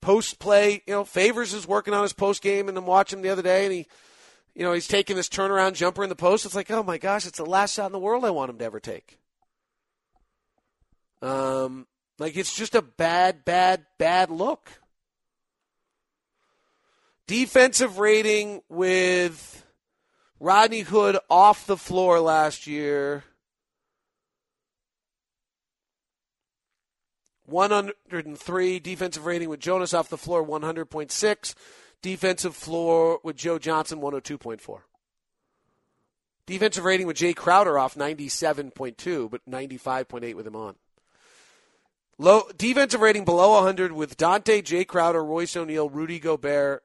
post 0.00 0.38
play. 0.38 0.82
You 0.86 0.94
know, 0.94 1.04
Favors 1.04 1.52
is 1.52 1.68
working 1.68 1.94
on 1.94 2.02
his 2.02 2.12
post 2.12 2.42
game, 2.42 2.68
and 2.68 2.76
I'm 2.76 2.86
watching 2.86 3.18
him 3.18 3.22
the 3.22 3.30
other 3.30 3.42
day, 3.42 3.64
and 3.64 3.72
he 3.72 3.86
you 4.54 4.64
know, 4.64 4.72
he's 4.72 4.88
taking 4.88 5.16
this 5.16 5.28
turnaround 5.28 5.74
jumper 5.74 6.02
in 6.02 6.08
the 6.08 6.16
post. 6.16 6.44
It's 6.44 6.54
like, 6.54 6.70
oh 6.70 6.82
my 6.82 6.98
gosh, 6.98 7.26
it's 7.26 7.38
the 7.38 7.46
last 7.46 7.74
shot 7.74 7.86
in 7.86 7.92
the 7.92 7.98
world 7.98 8.24
I 8.24 8.30
want 8.30 8.50
him 8.50 8.58
to 8.58 8.64
ever 8.64 8.80
take. 8.80 9.18
Um, 11.22 11.86
like 12.18 12.36
it's 12.36 12.54
just 12.54 12.74
a 12.74 12.82
bad, 12.82 13.44
bad, 13.44 13.86
bad 13.98 14.30
look. 14.30 14.70
Defensive 17.26 17.98
rating 17.98 18.62
with 18.68 19.59
Rodney 20.40 20.80
Hood 20.80 21.18
off 21.28 21.66
the 21.66 21.76
floor 21.76 22.18
last 22.18 22.66
year. 22.66 23.24
103 27.44 28.78
defensive 28.78 29.26
rating 29.26 29.48
with 29.48 29.60
Jonas 29.60 29.92
off 29.92 30.08
the 30.08 30.16
floor 30.16 30.46
100.6 30.46 31.54
Defensive 32.02 32.56
floor 32.56 33.20
with 33.22 33.36
Joe 33.36 33.58
Johnson, 33.58 34.00
102.4. 34.00 34.80
Defensive 36.46 36.84
rating 36.84 37.06
with 37.06 37.18
Jae 37.18 37.36
Crowder 37.36 37.78
off 37.78 37.94
97.2, 37.94 39.30
but 39.30 39.42
95.8 39.48 40.34
with 40.34 40.46
him 40.46 40.56
on. 40.56 40.76
Low 42.16 42.42
defensive 42.56 43.00
rating 43.00 43.24
below 43.24 43.50
100 43.52 43.92
with 43.92 44.16
Dante, 44.16 44.62
Jae 44.62 44.86
Crowder, 44.86 45.22
Royce 45.22 45.56
O'Neale, 45.56 45.88
Rudy 45.88 46.18
Gobert 46.18 46.82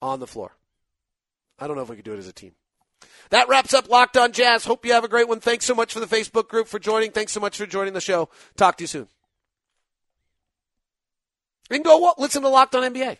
on 0.00 0.20
the 0.20 0.26
floor. 0.26 0.56
I 1.58 1.66
don't 1.66 1.76
know 1.76 1.82
if 1.82 1.90
we 1.90 1.96
could 1.96 2.04
do 2.04 2.14
it 2.14 2.18
as 2.18 2.28
a 2.28 2.32
team. 2.32 2.52
That 3.30 3.48
wraps 3.48 3.74
up 3.74 3.88
Locked 3.88 4.16
On 4.16 4.32
Jazz. 4.32 4.64
Hope 4.64 4.84
you 4.84 4.92
have 4.92 5.04
a 5.04 5.08
great 5.08 5.28
one. 5.28 5.40
Thanks 5.40 5.64
so 5.64 5.74
much 5.74 5.92
for 5.92 6.00
the 6.00 6.06
Facebook 6.06 6.48
group 6.48 6.66
for 6.66 6.78
joining. 6.78 7.12
Thanks 7.12 7.32
so 7.32 7.40
much 7.40 7.56
for 7.56 7.66
joining 7.66 7.94
the 7.94 8.00
show. 8.00 8.28
Talk 8.56 8.76
to 8.78 8.82
you 8.84 8.88
soon. 8.88 9.08
And 11.70 11.84
go 11.84 12.12
listen 12.18 12.42
to 12.42 12.48
Locked 12.48 12.74
On 12.74 12.82
NBA. 12.82 13.18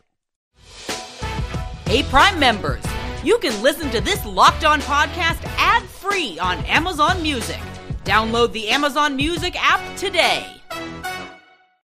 Hey, 1.87 2.03
Prime 2.05 2.39
members, 2.39 2.83
you 3.23 3.39
can 3.39 3.63
listen 3.63 3.91
to 3.91 4.01
this 4.01 4.25
Locked 4.27 4.65
On 4.65 4.81
podcast 4.81 5.45
ad 5.59 5.83
free 5.85 6.39
on 6.39 6.59
Amazon 6.65 7.23
Music. 7.23 7.61
Download 8.05 8.53
the 8.53 8.69
Amazon 8.69 9.15
Music 9.15 9.55
app 9.57 9.97
today. 9.97 10.47